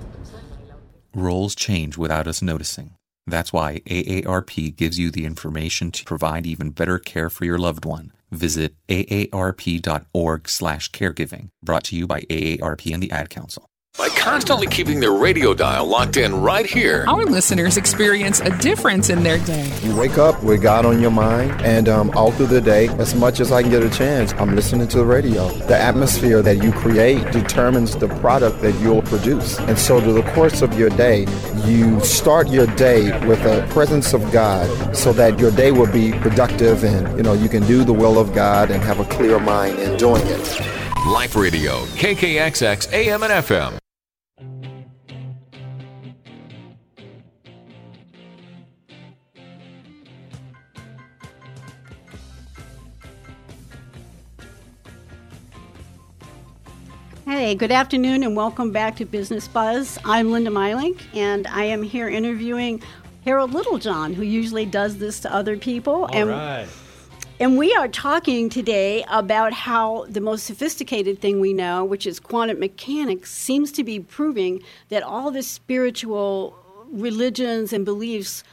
[1.15, 2.95] Roles change without us noticing.
[3.27, 7.85] That's why AARP gives you the information to provide even better care for your loved
[7.85, 8.13] one.
[8.31, 11.49] Visit aarp.org/caregiving.
[11.65, 13.67] Brought to you by AARP and the Ad Council.
[13.97, 19.09] By constantly keeping their radio dial locked in right here, Our listeners experience a difference
[19.09, 19.73] in their day.
[19.85, 23.15] You wake up with God on your mind, and um, all through the day, as
[23.15, 25.49] much as I can get a chance, I'm listening to the radio.
[25.69, 29.61] The atmosphere that you create determines the product that you'll produce.
[29.61, 31.27] And so, to the course of your day,
[31.65, 36.11] you start your day with a presence of God so that your day will be
[36.19, 39.39] productive and you know you can do the will of God and have a clear
[39.39, 40.61] mind in doing it.
[41.07, 43.79] Life Radio, KKXX AM and FM.
[57.27, 59.99] Hey, good afternoon and welcome back to Business Buzz.
[60.05, 62.83] I'm Linda Mylink and I am here interviewing
[63.25, 66.05] Harold Littlejohn, who usually does this to other people.
[66.05, 66.69] All and, right.
[67.41, 72.21] And we are talking today about how the most sophisticated thing we know, which is
[72.21, 76.57] quantum mechanics, seems to be proving that all the spiritual
[76.89, 78.45] religions and beliefs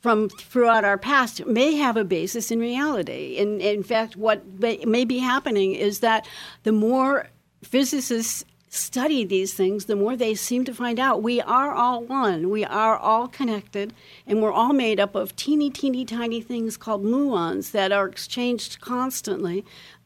[0.00, 3.38] from throughout our past may have a basis in reality.
[3.38, 6.28] And in fact, what may, be happening is that
[6.62, 7.28] the more
[7.62, 12.50] physicists study these things, the more they seem to find out we are all one.
[12.50, 13.92] We are all connected,
[14.26, 18.80] and we're all made up of teeny, teeny, tiny things called muons that are exchanged
[18.80, 19.64] constantly.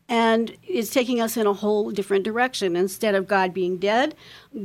[0.09, 2.77] And it's taking us in a whole different direction.
[2.77, 4.15] Instead of God being dead,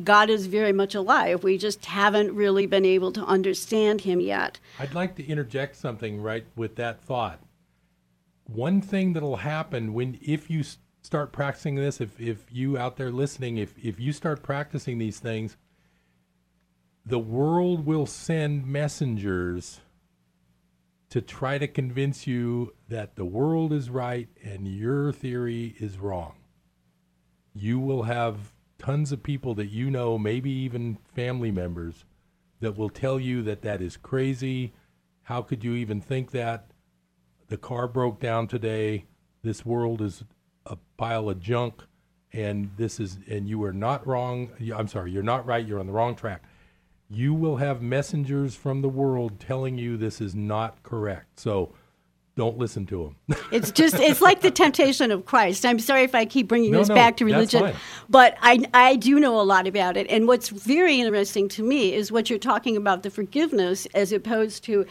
[0.04, 1.44] God is very much alive.
[1.44, 4.60] We just haven't really been able to understand him yet.
[4.78, 7.40] I'd like to interject something right with that thought.
[8.44, 10.64] One thing that'll happen when if you
[11.08, 15.20] start practicing this, if if you out there listening, if if you start practicing these
[15.20, 15.56] things,
[17.06, 19.80] the world will send messengers
[21.10, 26.36] to try to convince you that the world is right and your theory is wrong.
[27.54, 32.04] You will have tons of people that you know, maybe even family members,
[32.60, 34.74] that will tell you that that is crazy.
[35.24, 36.72] How could you even think that?
[37.48, 39.06] The car broke down today.
[39.42, 40.26] This world is
[40.70, 41.84] a pile of junk,
[42.34, 44.50] and this is and you are not wrong.
[44.76, 45.66] I'm sorry, you're not right.
[45.66, 46.44] You're on the wrong track.
[47.10, 51.40] You will have messengers from the world telling you this is not correct.
[51.40, 51.74] So
[52.38, 53.38] don't listen to them.
[53.52, 55.66] it's just it's like the temptation of Christ.
[55.66, 57.74] I'm sorry if I keep bringing No, this no, back to religion,
[58.10, 60.08] but I I do know a lot about it.
[60.10, 64.64] And what's very interesting to me is what you're talking about the forgiveness as opposed
[64.66, 64.86] to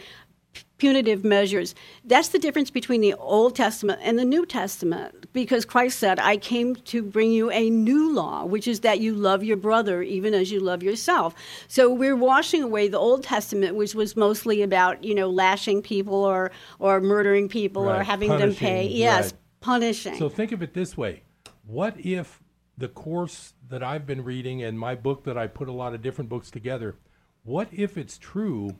[0.77, 1.73] punitive measures.
[2.03, 6.37] That's the difference between the Old Testament and the New Testament because Christ said, "I
[6.37, 10.33] came to bring you a new law, which is that you love your brother even
[10.33, 11.35] as you love yourself."
[11.67, 16.15] So we're washing away the Old Testament which was mostly about, you know, lashing people
[16.15, 18.87] or or murdering people or Right, having them pay.
[18.87, 19.33] Yes, right.
[19.59, 20.17] punishing.
[20.17, 21.21] So think of it this way:
[21.67, 22.41] What if
[22.75, 26.01] the course that I've been reading and my book that I put a lot of
[26.01, 26.95] different books together?
[27.43, 28.71] What if it's true?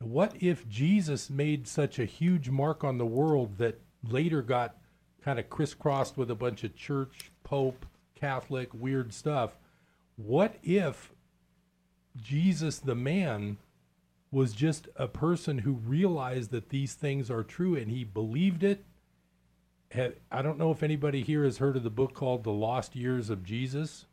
[0.00, 4.76] What if Jesus made such a huge mark on the world that later got
[5.24, 9.56] kind of crisscrossed with a bunch of church, pope, Catholic, weird stuff?
[10.16, 11.12] What if
[12.16, 13.58] Jesus, the man,
[14.30, 18.84] was just a person who realized that these things are true and he believed it
[20.30, 23.28] I don't know if anybody here has heard of the book called The Lost Years
[23.28, 24.06] of Jesus.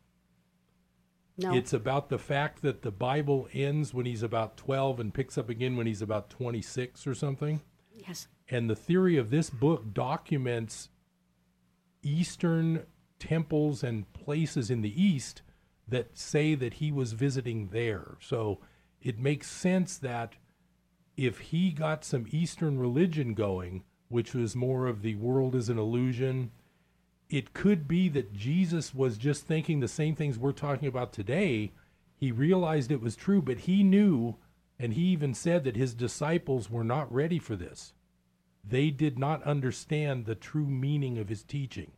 [1.36, 1.54] No.
[1.54, 5.48] It's about the fact that the Bible ends when he's about 12 and picks up
[5.48, 7.60] again when he's about 26 or something.
[7.94, 8.26] Yes.
[8.50, 10.88] And the theory of this book documents
[12.02, 12.84] Eastern
[13.18, 15.42] temples and places in the East
[15.86, 18.16] that say that he was visiting there.
[18.20, 18.58] So
[19.02, 20.36] it makes sense that
[21.16, 25.78] if he got some Eastern religion going, which was more of the world is an
[25.78, 26.50] illusion,
[27.28, 31.72] it could be that Jesus was just thinking the same things we're talking about today.
[32.16, 34.36] He realized it was true, but he knew,
[34.78, 37.92] and he even said that his disciples were not ready for this.
[38.68, 41.92] They did not understand the true meaning of his teaching.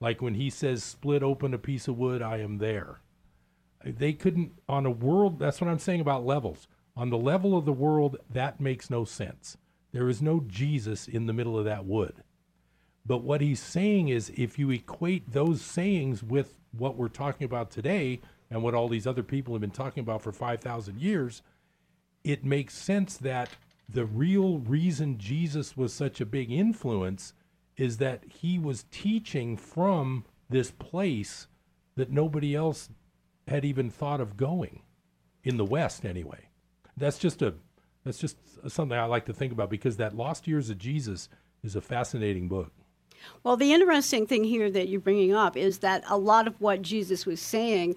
[0.00, 3.00] Like when he says, split open a piece of wood, I am there.
[3.84, 6.66] They couldn't, on a world, that's what I'm saying about levels.
[6.96, 9.56] On the level of the world, that makes no sense.
[9.92, 12.22] There is no Jesus in the middle of that wood.
[13.04, 17.70] But what he's saying is if you equate those sayings with what we're talking about
[17.70, 18.20] today
[18.50, 21.42] and what all these other people have been talking about for 5,000 years,
[22.24, 23.50] it makes sense that
[23.88, 27.32] the real reason Jesus was such a big influence
[27.76, 31.46] is that he was teaching from this place
[31.96, 32.88] that nobody else
[33.48, 34.82] had even thought of going
[35.44, 36.48] in the West anyway.
[36.96, 37.54] That's just a
[38.04, 38.36] that's just
[38.68, 41.28] something I like to think about because that Lost Years of Jesus
[41.62, 42.72] is a fascinating book.
[43.42, 46.82] Well, the interesting thing here that you're bringing up is that a lot of what
[46.82, 47.96] Jesus was saying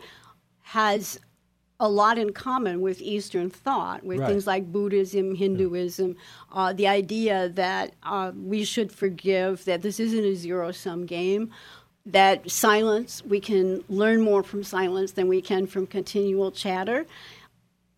[0.62, 1.20] has
[1.80, 4.28] a lot in common with Eastern thought, with Right.
[4.28, 6.16] things like Buddhism, Hinduism,
[6.52, 11.50] uh, the idea that uh, we should forgive, that this isn't a zero sum game,
[12.06, 17.06] that silence, we can learn more from silence than we can from continual chatter.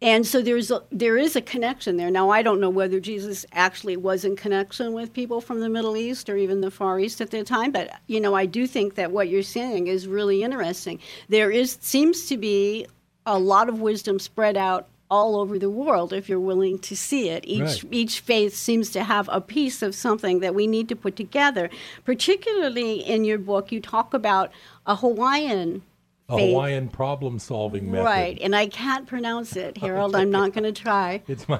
[0.03, 2.09] And so there's a, there is a connection there.
[2.09, 5.95] Now I don't know whether Jesus actually was in connection with people from the Middle
[5.95, 8.95] East or even the Far East at the time, but you know I do think
[8.95, 10.99] that what you're saying is really interesting.
[11.29, 12.87] There is seems to be
[13.25, 17.27] a lot of wisdom spread out all over the world if you're willing to see
[17.29, 17.43] it.
[17.45, 17.85] Each Right.
[17.91, 21.69] each faith seems to have a piece of something that we need to put together.
[22.05, 24.51] Particularly in your book, you talk about
[24.85, 25.81] a Hawaiian
[26.29, 26.51] A faith.
[26.53, 28.05] Hawaiian problem solving method.
[28.05, 30.15] Right, and I can't pronounce it, Harold.
[30.15, 31.23] I'm not going to try.
[31.27, 31.59] It's my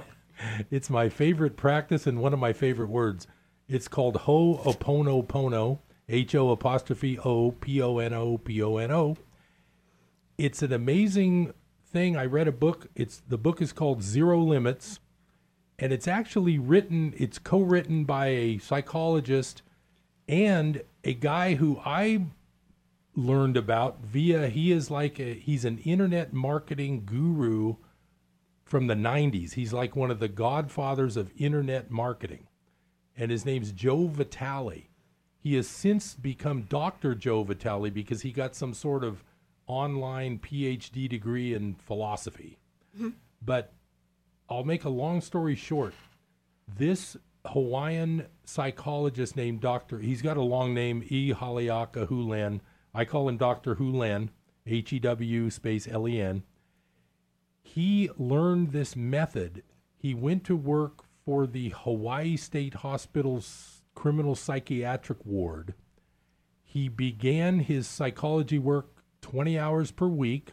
[0.72, 3.28] it's my favorite practice and one of my favorite words.
[3.68, 8.92] It's called ho Ho'oponopono, H O apostrophe O P O N O P O N
[8.92, 9.18] O.
[10.42, 11.54] It's an amazing
[11.86, 12.18] thing.
[12.18, 12.88] I read a book.
[12.96, 15.00] It's the book is called Zero Limits,
[15.78, 17.14] and it's actually written.
[17.16, 19.62] It's co-written by a psychologist
[20.28, 22.26] and a guy who I
[23.16, 24.48] learned about via.
[24.50, 27.76] He is like a, he's an internet marketing guru
[28.66, 29.54] from the 90s.
[29.54, 32.48] He's like one of the godfathers of internet marketing.
[33.16, 34.90] And his name's Joe Vitale.
[35.38, 37.14] He has since become Dr.
[37.14, 39.24] Joe Vitale because he got some sort of
[39.68, 42.60] online PhD degree in philosophy.
[42.96, 43.10] Mm-hmm.
[43.42, 43.74] But
[44.50, 45.94] I'll make a long story short.
[46.68, 50.00] This Hawaiian psychologist named Dr.
[50.00, 51.34] He's got a long name, E.
[51.34, 52.62] Haleaka Hew Len.
[52.94, 53.76] I call him Dr.
[53.76, 54.30] Hew Len,
[54.68, 56.44] H E W space L E N
[57.74, 59.64] he learned this method.
[59.98, 65.74] He went to work for the Hawaii State Hospital's criminal psychiatric ward.
[66.64, 70.52] He began his psychology work 20 hours per week.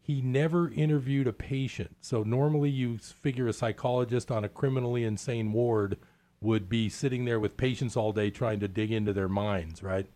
[0.00, 1.96] He never interviewed a patient.
[2.00, 5.98] So normally you figure a psychologist on a criminally insane ward
[6.40, 10.06] would be sitting there with patients all day trying to dig into their minds, right?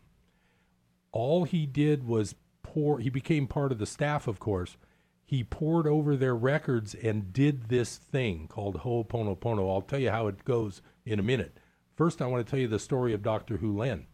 [1.13, 4.77] All he did was pour, he became part of the staff, of course.
[5.25, 9.71] He poured over their records and did this thing called Ho'oponopono.
[9.71, 11.59] I'll tell you how it goes in a minute.
[11.95, 13.59] First, I want to tell you the story of Dr.
[13.59, 14.07] Hew Len.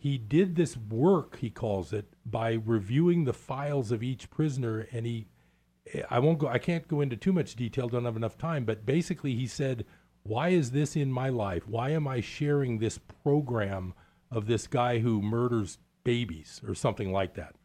[0.00, 5.04] He did this work, he calls it, by reviewing the files of each prisoner, and
[5.04, 5.26] he,
[6.08, 8.86] I won't go, I can't go into too much detail, don't have enough time, but
[8.86, 9.84] basically he said,
[10.22, 11.66] why is this in my life?
[11.66, 13.92] Why am I sharing this program
[14.30, 17.56] of this guy who murders babies or something like that?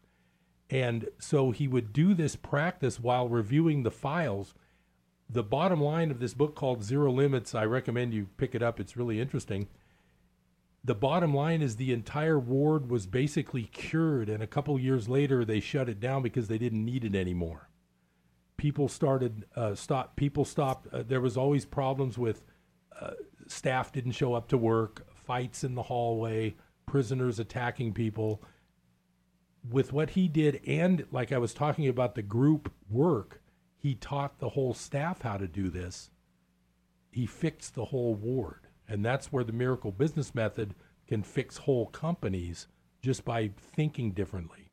[0.70, 4.54] And so he would do this practice while reviewing the files.
[5.30, 8.80] The bottom line of this book called Zero Limits, I recommend you pick it up.
[8.80, 9.68] It's really interesting.
[10.84, 15.44] The bottom line is the entire ward was basically cured, and a couple years later
[15.44, 17.70] they shut it down because they didn't need it anymore.
[18.58, 20.14] People started uh, stop.
[20.14, 20.92] People stopped.
[20.92, 22.44] Uh, there was always problems with
[23.00, 23.12] uh,
[23.46, 26.54] staff didn't show up to work, fights in the hallway,
[26.86, 28.42] prisoners attacking people
[29.68, 33.40] with what he did, and like I was talking about the group work,
[33.76, 36.10] he taught the whole staff how to do this.
[37.10, 38.63] He fixed the whole ward.
[38.88, 40.74] And that's where the miracle business method
[41.06, 42.66] can fix whole companies
[43.02, 44.70] just by thinking differently.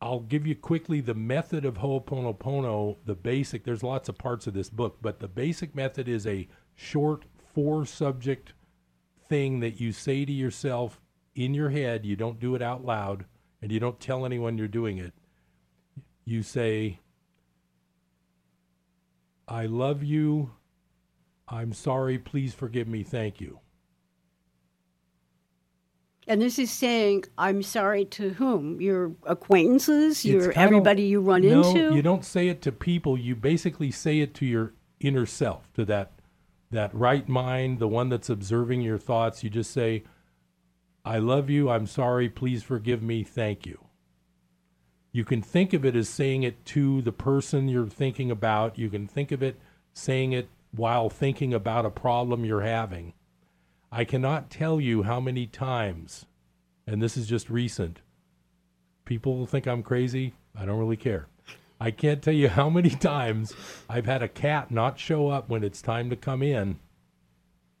[0.00, 3.64] I'll give you quickly the method of Ho'oponopono, the basic.
[3.64, 7.24] There's lots of parts of this book, but the basic method is a short
[7.54, 8.52] four subject
[9.28, 11.00] thing that you say to yourself
[11.34, 13.24] in your head, you don't do it out loud,
[13.62, 15.12] and you don't tell anyone you're doing it.
[16.24, 17.00] You say,
[19.48, 20.52] I love you.
[21.48, 22.18] I'm sorry.
[22.18, 23.02] Please forgive me.
[23.02, 23.60] Thank you.
[26.28, 28.80] And this is saying, I'm sorry to whom?
[28.80, 30.24] Your acquaintances?
[30.24, 31.94] Your everybody you run no, into?
[31.94, 33.16] You don't say it to people.
[33.16, 36.12] You basically say it to your inner self, to that
[36.72, 39.44] that right mind, the one that's observing your thoughts.
[39.44, 40.02] You just say,
[41.04, 41.70] I love you.
[41.70, 42.28] I'm sorry.
[42.28, 43.22] Please forgive me.
[43.22, 43.86] Thank you.
[45.12, 48.76] You can think of it as saying it to the person you're thinking about.
[48.76, 49.60] You can think of it
[49.92, 53.14] saying it while thinking about a problem you're having.
[53.90, 56.26] I cannot tell you how many times,
[56.86, 58.00] and this is just recent,
[59.04, 60.34] people will think I'm crazy.
[60.54, 61.28] I don't really care.
[61.80, 63.54] I can't tell you how many times
[63.88, 66.78] I've had a cat not show up when it's time to come in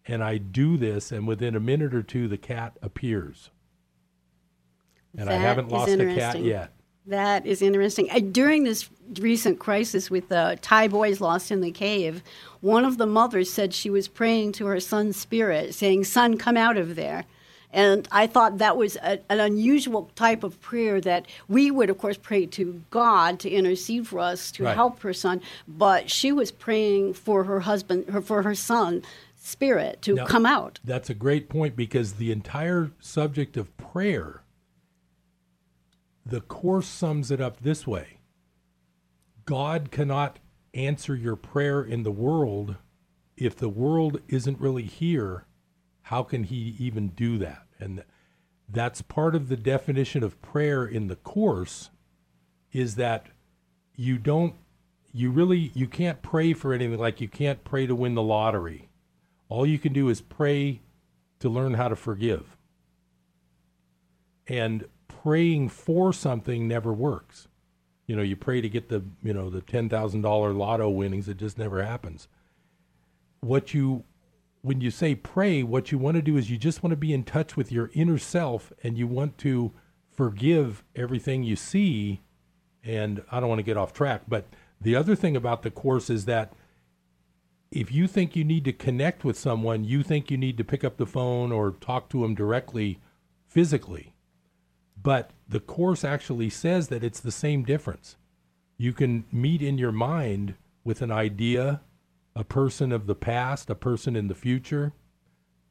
[0.08, 3.50] and I do this, and within a minute or two, the cat appears.
[5.16, 6.72] And That I haven't lost a cat yet.
[7.06, 8.10] That is interesting.
[8.10, 8.88] Uh, during this
[9.20, 12.22] recent crisis with the Thai boys lost in the cave,
[12.60, 16.56] one of the mothers said she was praying to her son's spirit, saying, Son, come
[16.56, 17.24] out of there.
[17.72, 21.98] And I thought that was a, an unusual type of prayer that we would, of
[21.98, 24.74] course, pray to God to intercede for us to Right.
[24.74, 25.42] help her son.
[25.68, 29.02] But she was praying for her husband, her, for her son,
[29.36, 30.80] spirit to Now, come out.
[30.84, 34.42] That's a great point because the entire subject of prayer,
[36.28, 38.18] the Course sums it up this way
[39.44, 40.38] God cannot
[40.74, 42.76] answer your prayer in the world
[43.36, 45.46] if the world isn't really here.
[46.02, 47.62] How can He even do that?
[47.78, 48.04] And
[48.68, 51.90] that's part of the definition of prayer in the Course
[52.72, 53.28] is that
[53.94, 54.54] you don't
[55.12, 58.90] you really you can't pray for anything like you can't pray to win the lottery
[59.48, 60.82] all you can do is pray
[61.38, 62.58] to learn how to forgive
[64.46, 67.48] and praying for something never works
[68.06, 71.58] you know you pray to get the you know the $10,000 lotto winnings it just
[71.58, 72.28] never happens
[73.40, 74.04] what you
[74.62, 77.12] when you say pray what you want to do is you just want to be
[77.12, 79.72] in touch with your inner self and you want to
[80.10, 82.20] forgive everything you see
[82.86, 84.46] and I don't want to get off track, but
[84.80, 86.52] the other thing about the course is that
[87.72, 90.84] if you think you need to connect with someone, you think you need to pick
[90.84, 93.00] up the phone or talk to them directly
[93.48, 94.14] physically.
[95.06, 98.16] But the course actually says that it's the same difference.
[98.76, 101.80] You can meet in your mind with an idea,
[102.34, 104.94] a person of the past, a person in the future,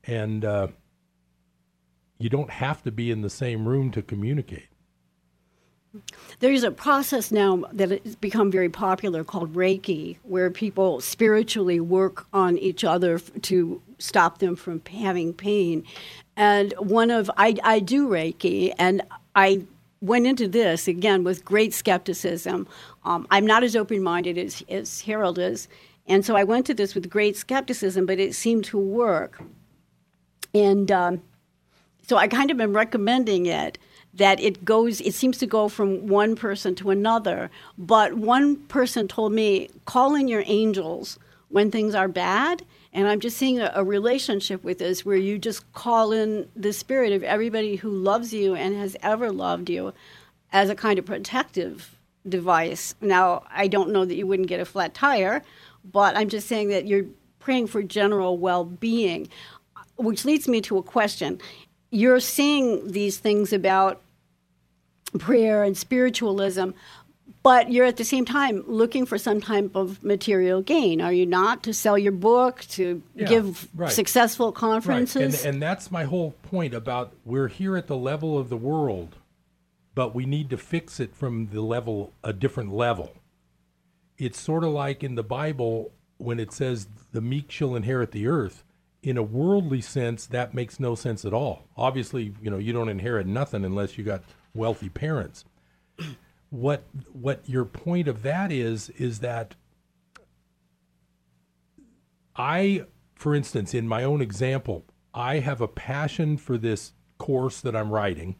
[0.05, 0.67] and uh,
[2.17, 4.69] you don't have to be in the same room to communicate.
[6.39, 12.25] There's a process now that has become very popular called Reiki, where people spiritually work
[12.31, 15.83] on each other to stop them from having pain.
[16.37, 19.01] And one of I, I do Reiki, and
[19.35, 19.63] I
[20.01, 22.67] went into this again with great skepticism.
[23.03, 25.67] Um, I'm not as open minded as, as Harold is,
[26.07, 29.41] and so I went to this with great skepticism, but it seemed to work.
[30.53, 31.21] And um,
[32.07, 33.77] so I kind of am recommending it
[34.15, 39.07] that it goes it seems to go from one person to another but one person
[39.07, 41.19] told me call in your angels
[41.49, 42.63] when things are bad
[42.95, 46.73] and i'm just seeing a, a relationship with this where you just call in the
[46.73, 49.93] spirit of everybody who loves you and has ever loved you
[50.51, 51.95] as a kind of protective
[52.27, 52.95] device.
[53.01, 55.43] Now i don't know that you wouldn't get a flat tire
[55.83, 57.05] but i'm just saying that you're
[57.37, 59.29] praying for general well-being
[59.97, 61.39] which leads me to a question.
[61.89, 64.01] You're seeing these things about
[65.19, 66.71] prayer and spiritualism,
[67.45, 71.27] but you're at the same time looking for some type of material gain, are you
[71.27, 71.61] not?
[71.61, 73.91] To sell your book, to Yeah, give right.
[73.91, 74.55] successful Right.
[74.55, 75.45] conferences?
[75.45, 79.17] And, and that's my whole point about we're here at the level of the world,
[79.93, 83.13] but we need to fix it from the level, a different level.
[84.17, 88.25] It's sort of like in the Bible when it says the meek shall inherit the
[88.25, 88.63] earth.
[89.03, 91.67] In a worldly sense, that makes no sense at all.
[91.77, 94.23] Obviously, you know, you don't inherit nothing unless you got
[94.55, 95.45] wealthy parents.
[96.55, 99.55] What what your point of that is is that
[102.33, 107.75] I, for instance, in my own example, I have a passion for this course that
[107.75, 108.37] I'm writing.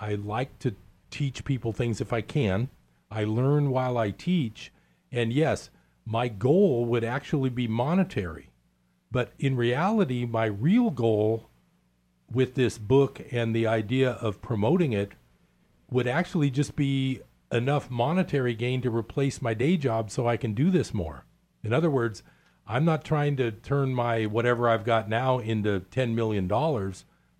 [0.00, 0.74] I like to
[1.10, 2.70] teach people things if I can.
[3.10, 4.72] I learn while I teach.
[5.12, 5.68] And yes,
[6.06, 8.48] my goal would actually be monetary.
[9.10, 11.50] But in reality, my real goal
[12.32, 15.12] with this book and the idea of promoting it
[15.90, 17.20] would actually just be
[17.52, 21.24] enough monetary gain to replace my day job so I can do this more.
[21.62, 22.22] In other words,
[22.66, 26.48] I'm not trying to turn my whatever I've got now into $10 million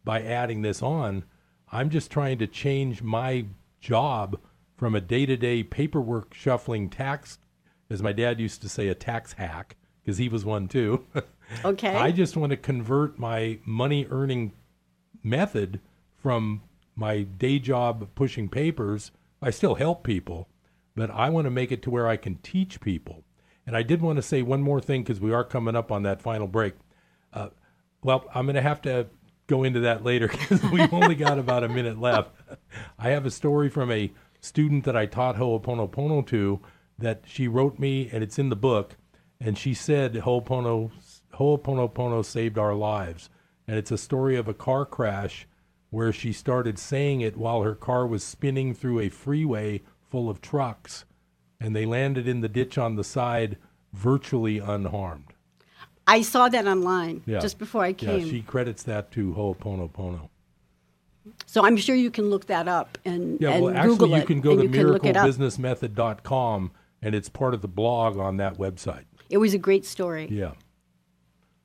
[0.04, 1.24] by adding this on.
[1.72, 3.46] I'm just trying to change my
[3.80, 4.38] job
[4.76, 7.38] from a day to day paperwork shuffling tax,
[7.88, 11.04] as my dad used to say, a tax hack, because he was one too.
[11.64, 11.94] Okay.
[11.94, 14.52] I just want to convert my money earning
[15.22, 15.80] method
[16.16, 16.62] from
[16.96, 19.10] my day job pushing papers.
[19.44, 20.48] I still help people,
[20.96, 23.24] but I want to make it to where I can teach people.
[23.66, 26.02] And I did want to say one more thing because we are coming up on
[26.04, 26.74] that final break.
[27.30, 27.48] Uh,
[28.02, 29.08] well, I'm going to have to
[29.46, 32.30] go into that later because we've only got about a minute left.
[32.98, 36.60] I have a story from a student that I taught Ho'oponopono to
[36.98, 38.96] that she wrote me, and it's in the book.
[39.40, 40.90] And she said Ho'opono,
[41.34, 43.28] Ho'oponopono saved our lives.
[43.68, 45.46] And it's a story of a car crash
[45.94, 49.80] where she started saying it while her car was spinning through a freeway
[50.10, 51.04] full of trucks.
[51.60, 53.56] And they landed in the ditch on the side
[53.92, 55.32] virtually unharmed.
[56.06, 57.38] I saw that online Yeah.
[57.38, 58.26] just before I came.
[58.26, 60.28] Yeah, she credits that to Ho'oponopono.
[61.46, 64.14] so I'm sure you can look that up and, Yeah, and well, actually, Google you
[64.16, 64.26] it.
[64.26, 65.26] can go to you can look it up.
[65.28, 66.70] miraclebusinessmethod.com,
[67.02, 69.04] and it's part of the blog on that website.
[69.30, 70.28] It was a great story.
[70.30, 70.52] Yeah.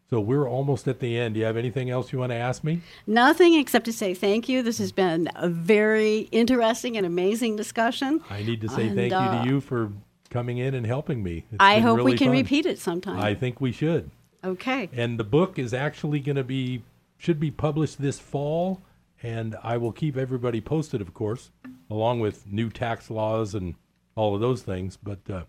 [0.10, 1.36] So we're almost at the end.
[1.36, 2.82] Do you have anything else you want to ask me?
[3.06, 4.64] Nothing except to say thank you.
[4.64, 8.22] This has been a very interesting and amazing discussion.
[8.30, 9.92] I need to say And, thank you uh, to you for
[10.32, 11.46] coming in and helping me.
[11.52, 12.38] It's I hope we can fun.
[12.38, 13.20] repeat it sometime.
[13.20, 14.10] I think we should.
[14.44, 14.90] Okay.
[14.94, 16.82] And the book is actually going to be
[17.18, 18.82] should be published this fall,
[19.22, 21.52] and I will keep everybody posted, of course,
[21.90, 23.76] along with new tax laws and
[24.16, 24.98] all of those things.
[24.98, 25.44] But uh,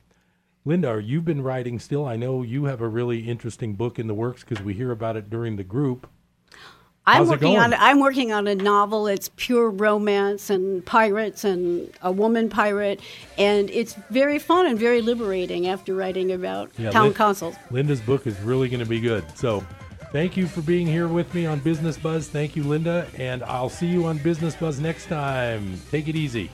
[0.64, 2.04] Linda, you've been writing still.
[2.04, 5.16] I know you have a really interesting book in the works because we hear about
[5.16, 6.06] it during the group.
[7.06, 7.72] I'm How's it working on?
[7.74, 9.06] I'm working on a novel.
[9.06, 13.00] It's pure romance and pirates and a woman pirate,
[13.38, 17.56] and it's very fun and very liberating after writing about Yeah, town Lin- councils.
[17.70, 19.24] Linda's book is really going to be good.
[19.34, 19.64] So,
[20.12, 22.28] thank you for being here with me on Business Buzz.
[22.28, 25.80] Thank you, Linda, and I'll see you on Business Buzz next time.
[25.90, 26.50] Take it easy.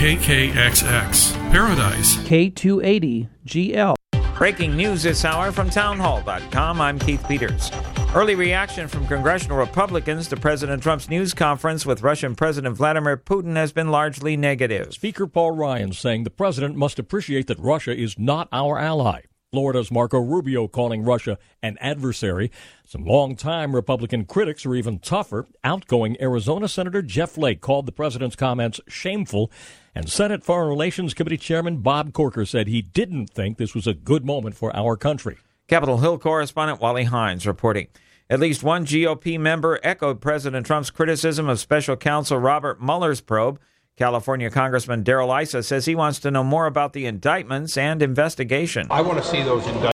[0.00, 2.16] KKXX, Paradise.
[2.16, 3.94] K280GL.
[4.34, 6.80] Breaking news this hour from townhall.com.
[6.80, 7.70] I'm Keith Peters.
[8.14, 13.56] Early reaction from congressional Republicans to President Trump's news conference with Russian President Vladimir Putin
[13.56, 14.94] has been largely negative.
[14.94, 19.20] Speaker Paul Ryan saying the president must appreciate that Russia is not our ally.
[19.52, 22.52] Florida's Marco Rubio calling Russia an adversary.
[22.86, 25.48] Some longtime Republican critics are even tougher.
[25.64, 29.50] Outgoing Arizona Senator Jeff Flake called the president's comments shameful.
[29.92, 33.94] And Senate Foreign Relations Committee Chairman Bob Corker said he didn't think this was a
[33.94, 35.38] good moment for our country.
[35.66, 37.88] Capitol Hill correspondent Wally Hindes reporting.
[38.28, 43.58] At least one GOP member echoed President Trump's criticism of special counsel Robert Mueller's probe.
[44.00, 48.86] California Congressman Darrell Issa says he wants to know more about the indictments and investigation.
[48.88, 49.84] I want to see those indictments